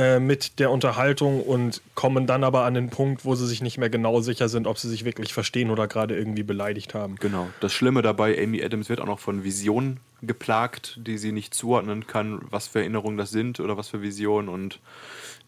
[0.00, 3.76] äh, mit der Unterhaltung und kommen dann aber an den Punkt, wo sie sich nicht
[3.76, 7.16] mehr genau sicher sind, ob sie sich wirklich verstehen oder gerade irgendwie beleidigt haben.
[7.16, 7.50] Genau.
[7.60, 12.06] Das Schlimme dabei, Amy Adams wird auch noch von Visionen geplagt, die sie nicht zuordnen
[12.06, 14.48] kann, was für Erinnerungen das sind oder was für Visionen.
[14.48, 14.78] Und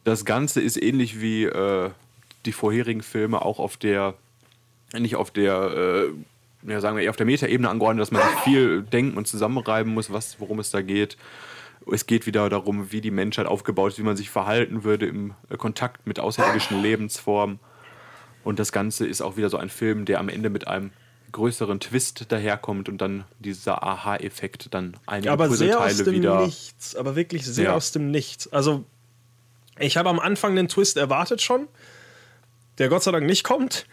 [0.04, 1.88] das Ganze ist ähnlich wie äh,
[2.44, 4.12] die vorherigen Filme auch auf der,
[4.92, 6.10] nicht auf der,
[6.66, 9.94] äh, ja, sagen wir eher auf der Metaebene angeordnet, dass man viel denken und zusammenreiben
[9.94, 11.16] muss, was, worum es da geht.
[11.90, 15.34] Es geht wieder darum, wie die Menschheit aufgebaut ist, wie man sich verhalten würde im
[15.50, 17.58] äh, Kontakt mit außerirdischen Lebensformen.
[18.44, 20.90] Und das Ganze ist auch wieder so ein Film, der am Ende mit einem
[21.30, 26.44] größeren Twist daherkommt und dann dieser Aha-Effekt dann einige aber sehr aus dem wieder.
[26.44, 27.74] Nichts, aber wirklich sehr Ja.
[27.74, 28.52] aus dem Nichts.
[28.52, 28.84] Also,
[29.78, 31.68] ich habe am Anfang den Twist erwartet schon,
[32.78, 33.86] der Gott sei Dank nicht kommt.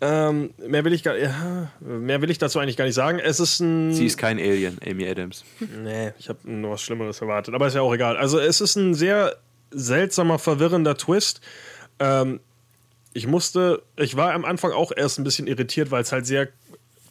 [0.00, 3.18] Ähm, mehr, will ich gar, ja, mehr will ich dazu eigentlich gar nicht sagen.
[3.18, 3.94] Es ist ein.
[3.94, 5.44] Sie ist kein Alien, Amy Adams.
[5.82, 8.16] Nee, ich habe nur was Schlimmeres erwartet, aber ist ja auch egal.
[8.16, 9.36] Also es ist ein sehr
[9.70, 11.40] seltsamer, verwirrender Twist.
[11.98, 12.40] Ähm,
[13.14, 16.48] ich musste, ich war am Anfang auch erst ein bisschen irritiert, weil es halt sehr,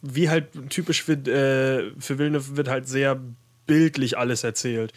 [0.02, 3.20] wie halt typisch für, äh, für Villeneuve wird halt sehr
[3.66, 4.92] bildlich alles erzählt.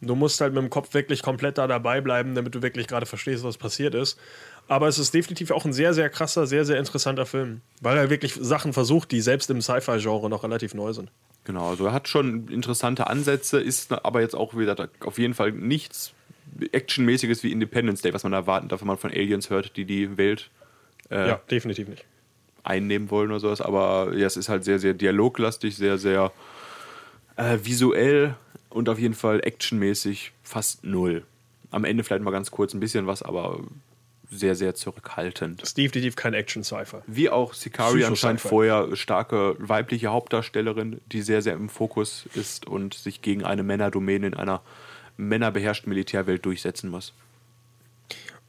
[0.00, 2.88] Und du musst halt mit dem Kopf wirklich komplett da dabei bleiben, damit du wirklich
[2.88, 4.18] gerade verstehst, was passiert ist.
[4.70, 8.08] Aber es ist definitiv auch ein sehr, sehr krasser, sehr, sehr interessanter Film, weil er
[8.08, 11.10] wirklich Sachen versucht, die selbst im Sci-Fi-Genre noch relativ neu sind.
[11.42, 15.50] Genau, also er hat schon interessante Ansätze, ist aber jetzt auch wieder auf jeden Fall
[15.50, 16.12] nichts
[16.70, 20.16] actionmäßiges wie Independence Day, was man erwarten darf, wenn man von Aliens hört, die die
[20.16, 20.50] Welt
[21.10, 22.04] äh, Ja, definitiv nicht.
[22.62, 23.60] einnehmen wollen oder sowas.
[23.60, 26.30] Aber ja, es ist halt sehr, sehr dialoglastig, sehr, sehr
[27.34, 28.36] äh, visuell
[28.68, 31.24] und auf jeden Fall actionmäßig fast null.
[31.72, 33.58] Am Ende vielleicht mal ganz kurz ein bisschen was, aber
[34.30, 35.60] sehr, sehr zurückhaltend.
[35.60, 37.02] Das ist definitiv kein Action-Cypher.
[37.06, 42.94] Wie auch Sicari anscheinend vorher starke weibliche Hauptdarstellerin, die sehr, sehr im Fokus ist und
[42.94, 44.62] sich gegen eine Männerdomäne in einer
[45.16, 47.12] männerbeherrschten Militärwelt durchsetzen muss.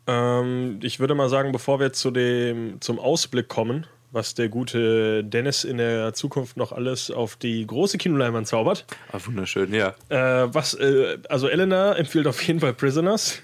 [0.08, 5.24] Ähm, ich würde mal sagen, bevor wir zu dem, zum Ausblick kommen, was der gute
[5.24, 8.86] Dennis in der Zukunft noch alles auf die große Kinoleinwand zaubert.
[9.12, 9.96] Ah, wunderschön, ja.
[10.10, 13.40] Äh, was, äh, also Elena empfiehlt auf jeden Fall Prisoners.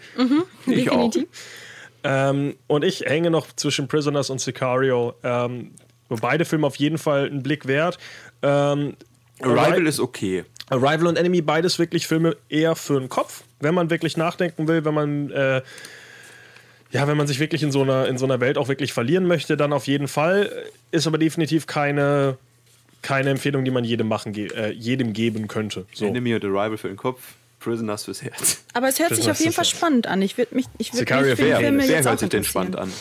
[0.65, 1.13] Ich auch.
[2.03, 5.13] Ähm, und ich hänge noch zwischen Prisoners und Sicario.
[5.23, 5.71] Ähm,
[6.09, 7.97] beide Filme auf jeden Fall einen Blick wert.
[8.41, 8.95] Ähm,
[9.41, 10.45] Arrival Arri- ist okay.
[10.69, 14.83] Arrival und Enemy, beides wirklich Filme eher für den Kopf, wenn man wirklich nachdenken will,
[14.85, 15.61] wenn man äh,
[16.91, 19.27] ja, wenn man sich wirklich in so einer in so einer Welt auch wirklich verlieren
[19.27, 20.51] möchte, dann auf jeden Fall.
[20.91, 22.37] Ist aber definitiv keine
[23.01, 25.85] keine Empfehlung, die man jedem machen äh, jedem geben könnte.
[25.93, 26.05] So.
[26.05, 28.63] Enemy und Arrival für den Kopf, Prisoners fürs Herz.
[28.73, 30.21] Aber es hört sich auf jeden Fall spannend an.
[30.21, 32.91] Ich würde mich, ich würde Sicario mich Wer jetzt hört sich denn spannend an?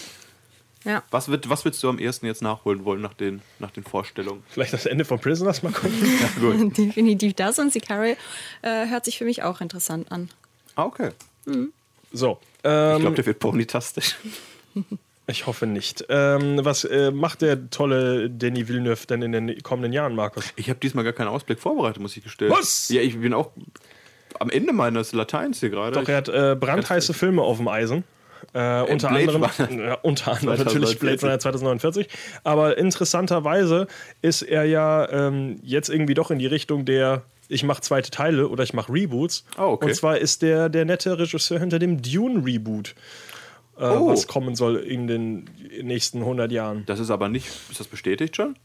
[0.84, 1.02] Ja.
[1.10, 4.44] Was, wird, was willst du am ersten jetzt nachholen wollen nach den, nach den Vorstellungen?
[4.48, 5.92] Vielleicht das Ende von Prisoners mal gucken.
[6.40, 6.78] Gut.
[6.78, 8.14] Definitiv das und Sicario
[8.62, 10.30] äh, hört sich für mich auch interessant an.
[10.76, 11.10] Ah, okay.
[12.12, 12.38] So.
[12.40, 14.16] Ich Ähm, glaube, der wird ponytastisch.
[15.26, 16.04] ich hoffe nicht.
[16.08, 20.44] Ähm, was äh, macht der tolle Danny Villeneuve denn in den kommenden Jahren, Markus?
[20.54, 22.52] Ich habe diesmal gar keinen Ausblick vorbereitet, muss ich gestehen.
[22.52, 22.90] Was?
[22.90, 23.50] Ja, ich bin auch
[24.38, 25.92] am Ende meines Lateins hier gerade.
[26.00, 28.04] Doch, er hat äh, brandheiße Filme auf dem Eisen.
[28.52, 30.98] Äh, unter Blade anderem, ja, unter anderem natürlich 2049.
[31.00, 32.08] Blade Runner 2049.
[32.44, 33.86] Aber interessanterweise
[34.22, 38.48] ist er ja ähm, jetzt irgendwie doch in die Richtung der ich mache zweite Teile
[38.48, 39.44] oder ich mache Reboots.
[39.56, 39.86] Oh, okay.
[39.86, 42.94] Und zwar ist der der nette Regisseur hinter dem Dune Reboot,
[43.78, 44.08] äh, Oh.
[44.08, 45.48] was kommen soll in den
[45.82, 46.84] nächsten 100 Jahren.
[46.86, 47.46] Das ist aber nicht.
[47.70, 48.56] Ist das bestätigt schon?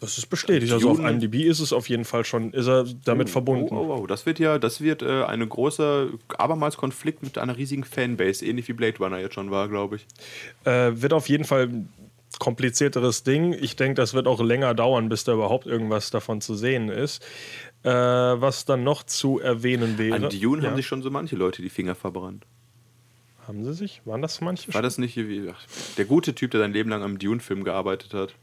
[0.00, 0.72] Das ist bestätigt.
[0.72, 3.74] Also auf IMDb ist es auf jeden Fall schon, ist er damit verbunden.
[3.74, 4.06] Oh, oh, oh.
[4.06, 8.68] Das wird ja, das wird äh, eine große, abermals Konflikt mit einer riesigen Fanbase, ähnlich
[8.68, 10.06] wie Blade Runner jetzt schon war, glaube ich.
[10.64, 11.88] Äh, wird auf jeden Fall ein
[12.38, 13.54] komplizierteres Ding.
[13.54, 17.24] Ich denke, das wird auch länger dauern, bis da überhaupt irgendwas davon zu sehen ist.
[17.82, 20.16] Äh, was dann noch zu erwähnen wäre.
[20.16, 20.68] An Dune ja.
[20.68, 22.44] haben sich schon so manche Leute die Finger verbrannt.
[23.46, 24.02] Haben sie sich?
[24.04, 24.74] Waren das manche?
[24.74, 25.66] War das nicht wie, ach,
[25.96, 28.34] der gute Typ, der sein Leben lang am Dune-Film gearbeitet hat?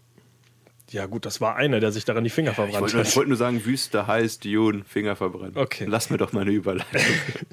[0.94, 3.16] Ja, gut, das war einer, der sich daran die Finger Ich verbrannt wollte, ich hat.
[3.16, 5.58] wollte nur sagen, Wüste, heiß, Dune, Finger verbrannt.
[5.58, 5.86] Okay.
[5.88, 7.02] Lass mir doch mal eine Überleitung.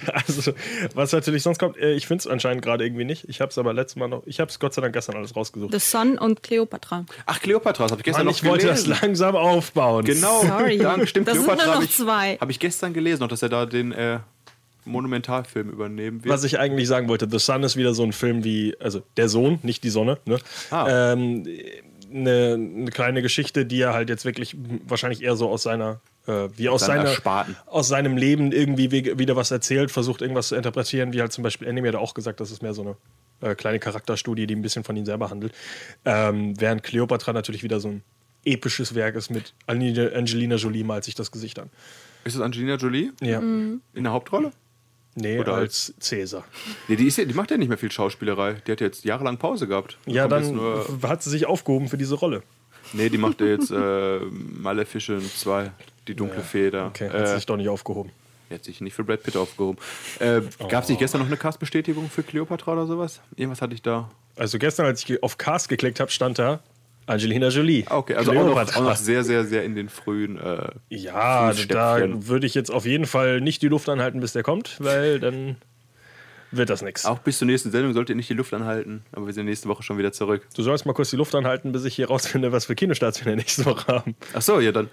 [0.13, 0.53] Also,
[0.95, 3.29] was natürlich sonst kommt, äh, ich finde es anscheinend gerade irgendwie nicht.
[3.29, 5.35] Ich habe es aber letztes Mal noch, ich habe es Gott sei Dank gestern alles
[5.37, 5.73] rausgesucht.
[5.73, 7.05] The Sun und Cleopatra.
[7.27, 8.91] Ach, Kleopatra, das habe ich gestern Mann, noch ich wollte gelesen.
[8.91, 10.05] das langsam aufbauen.
[10.05, 10.79] Genau, Sorry.
[10.79, 11.29] Dank, stimmt.
[11.29, 12.37] Das sind Kleopatra nur noch habe ich, zwei.
[12.41, 14.19] hab ich gestern gelesen, noch, dass er da den äh,
[14.85, 16.33] Monumentalfilm übernehmen wird.
[16.33, 19.29] Was ich eigentlich sagen wollte, The Sun ist wieder so ein Film wie, also der
[19.29, 20.39] Sohn, nicht die Sonne, ne?
[20.71, 21.13] Ah.
[21.13, 21.47] Ähm,
[22.13, 24.57] eine, eine kleine Geschichte, die er halt jetzt wirklich
[24.87, 27.11] wahrscheinlich eher so aus seiner, äh, wie aus seiner,
[27.67, 31.45] aus seinem Leben irgendwie wie- wieder was erzählt, versucht irgendwas zu interpretieren, wie halt zum
[31.45, 32.97] Beispiel Anime hat auch gesagt, das ist mehr so eine
[33.51, 35.53] äh, kleine Charakterstudie, die ein bisschen von ihm selber handelt.
[36.05, 38.03] Ähm, während Cleopatra natürlich wieder so ein
[38.45, 41.71] episches Werk ist mit Angelina Angelina Jolie malt sich das Gesicht an.
[42.25, 43.39] ist es Angelina Jolie Ja.
[43.41, 44.51] in der Hauptrolle?
[45.17, 46.45] Nee, Oder als Cäsar.
[46.89, 48.55] Nee, die, ist ja, die macht ja nicht mehr viel Schauspielerei.
[48.67, 49.99] Die hat jetzt jahrelang Pause gehabt.
[50.07, 52.43] Ja, Kommt jetzt dann Nur, hat sie sich aufgehoben für diese Rolle.
[52.93, 55.73] nee, die macht ja jetzt äh, Maleficent 2,
[56.09, 56.87] die dunkle Feder.
[56.87, 58.13] Okay, hat äh, sich doch nicht aufgehoben.
[58.51, 59.79] hat sich nicht für Brad Pitt aufgehoben.
[60.21, 63.21] Äh, Gab es nicht gestern noch eine Castbestätigung für Cleopatra oder sowas?
[63.37, 64.11] Irgendwas hatte ich da.
[64.37, 66.61] Also gestern, als ich auf Cast geklickt habe, stand da
[67.11, 67.85] Angelina Jolie.
[67.89, 70.39] Ah, okay, also auch noch, auch noch sehr, sehr, sehr in den frühen.
[70.39, 72.29] Äh, Ja, da Fußstapfen.
[72.29, 75.57] würde ich jetzt auf jeden Fall nicht die Luft anhalten, bis der kommt, weil dann
[76.53, 77.05] wird das nichts.
[77.07, 79.69] auch bis zur nächsten Sendung sollt ihr nicht die Luft anhalten, aber wir sind nächste
[79.69, 80.47] Woche schon wieder zurück.
[80.55, 83.27] Du sollst mal kurz die Luft anhalten, bis ich hier rausfinde, was für Kinostarts wir
[83.33, 84.17] in der nächsten Woche haben.
[84.35, 84.89] Ach so, ja, dann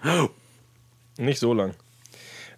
[1.17, 1.73] Nicht so lang.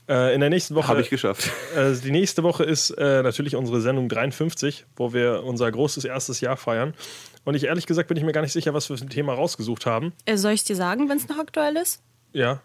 [0.09, 0.87] Äh, in der nächsten Woche.
[0.87, 1.49] habe ich geschafft.
[1.75, 6.41] Äh, die nächste Woche ist äh, natürlich unsere Sendung 53, wo wir unser großes erstes
[6.41, 6.95] Jahr feiern.
[7.49, 9.33] Und ich ehrlich gesagt bin ich mir gar nicht sicher, was wir für ein Thema
[9.33, 10.13] rausgesucht haben.
[10.25, 11.99] Äh, soll ich dir sagen, wenn es noch aktuell ist?
[12.31, 12.61] Ja.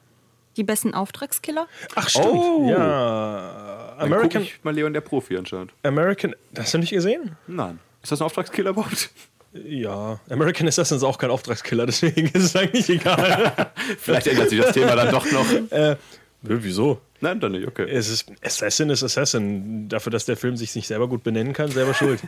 [0.59, 1.68] Die besten Auftragskiller?
[1.95, 2.26] Ach, stimmt.
[2.26, 2.68] Oh.
[2.68, 3.95] Ja.
[3.99, 5.72] Dann guck American, ich mal Leon der Profi anscheinend.
[5.85, 6.37] American.
[6.59, 7.35] Hast du nicht gesehen?
[7.47, 7.78] Nein.
[8.03, 9.09] Ist das ein Auftragskiller überhaupt?
[9.55, 10.20] Ja.
[10.28, 13.72] American Assassin ist auch kein Auftragskiller, deswegen ist es eigentlich egal.
[13.99, 15.51] Vielleicht ändert sich das Thema dann doch noch.
[15.70, 15.97] äh,
[16.43, 17.01] wieso?
[17.25, 17.89] Nein, dann nicht, okay.
[17.91, 19.89] Es ist, Assassin ist Assassin.
[19.89, 22.20] Dafür, dass der Film sich nicht selber gut benennen kann, selber schuld.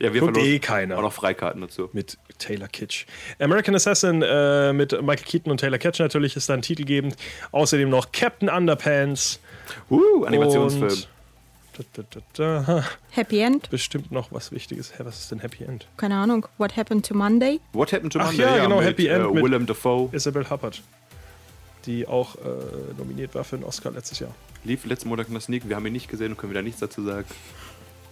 [0.00, 0.98] Ja, wir Guckt eh keiner.
[0.98, 1.88] Auch noch Freikarten dazu.
[1.92, 3.06] mit Taylor Kitsch.
[3.38, 7.14] American Assassin äh, mit Michael Keaton und Taylor Kitsch natürlich ist dann titelgebend.
[7.52, 9.38] Außerdem noch Captain Underpants
[9.88, 10.84] Uh, Animationsfilm.
[10.90, 11.08] und
[11.94, 12.84] Da, da, da, da.
[13.10, 13.70] Happy End?
[13.70, 14.92] Bestimmt noch was Wichtiges.
[14.98, 15.86] Hä, was ist denn Happy End?
[15.96, 16.46] Keine Ahnung.
[16.58, 17.60] What Happened to Monday?
[17.72, 18.42] What Happened to Ach Monday?
[18.42, 20.10] ja, genau, mit, Happy End mit- Willem Dafoe.
[20.12, 20.82] Isabel Huppert,
[21.86, 22.38] die auch äh,
[22.96, 24.34] nominiert war für den Oscar letztes Jahr.
[24.64, 25.68] Lief letzten Monat in der Sneak.
[25.68, 27.26] Wir haben ihn nicht gesehen und können wieder nichts dazu sagen.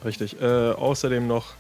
[0.05, 0.41] Richtig.
[0.41, 1.55] Äh, außerdem noch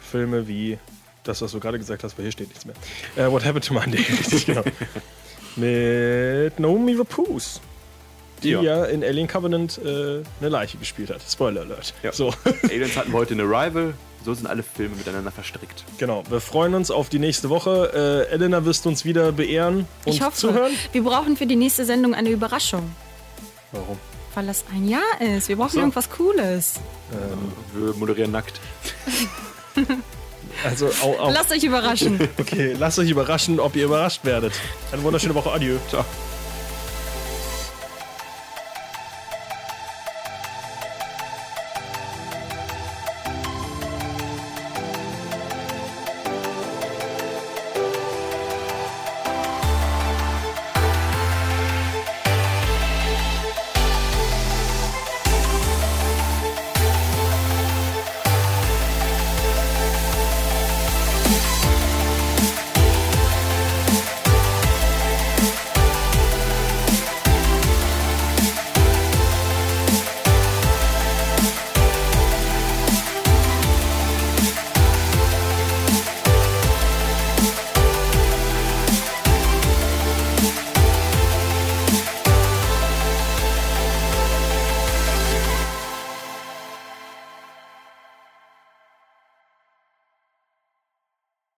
[0.00, 0.78] Filme wie
[1.24, 2.74] das, was du gerade gesagt hast, weil hier steht nichts mehr.
[3.16, 4.62] Äh, What Happened to Monday, richtig, genau.
[5.56, 7.60] Mit Naomi Rapace,
[8.42, 8.84] die ja, Ja.
[8.84, 11.20] in Alien Covenant äh, eine Leiche gespielt hat.
[11.28, 11.94] Spoiler Alert.
[12.02, 12.12] Ja.
[12.12, 12.32] So,
[12.64, 13.94] Aliens hatten wir heute in Arrival.
[14.24, 15.84] So sind alle Filme miteinander verstrickt.
[15.98, 16.24] genau.
[16.28, 18.26] Wir freuen uns auf die nächste Woche.
[18.28, 20.36] Äh, Elena wirst uns wieder beehren und ich hoffe.
[20.36, 20.72] zuhören.
[20.92, 22.90] Wir brauchen für die nächste Sendung eine Überraschung.
[23.70, 23.98] Warum?
[24.34, 25.48] Weil das ein Jahr ist.
[25.48, 25.78] Wir brauchen so.
[25.78, 26.74] irgendwas Cooles.
[27.74, 28.60] Wir moderieren nackt.
[30.64, 31.30] Also, au, au.
[31.30, 32.18] Lasst euch überraschen.
[32.38, 34.54] okay, lasst euch überraschen, ob ihr überrascht werdet.
[34.90, 35.52] Eine wunderschöne Woche.
[35.52, 35.76] Adieu.
[35.90, 36.02] Ciao.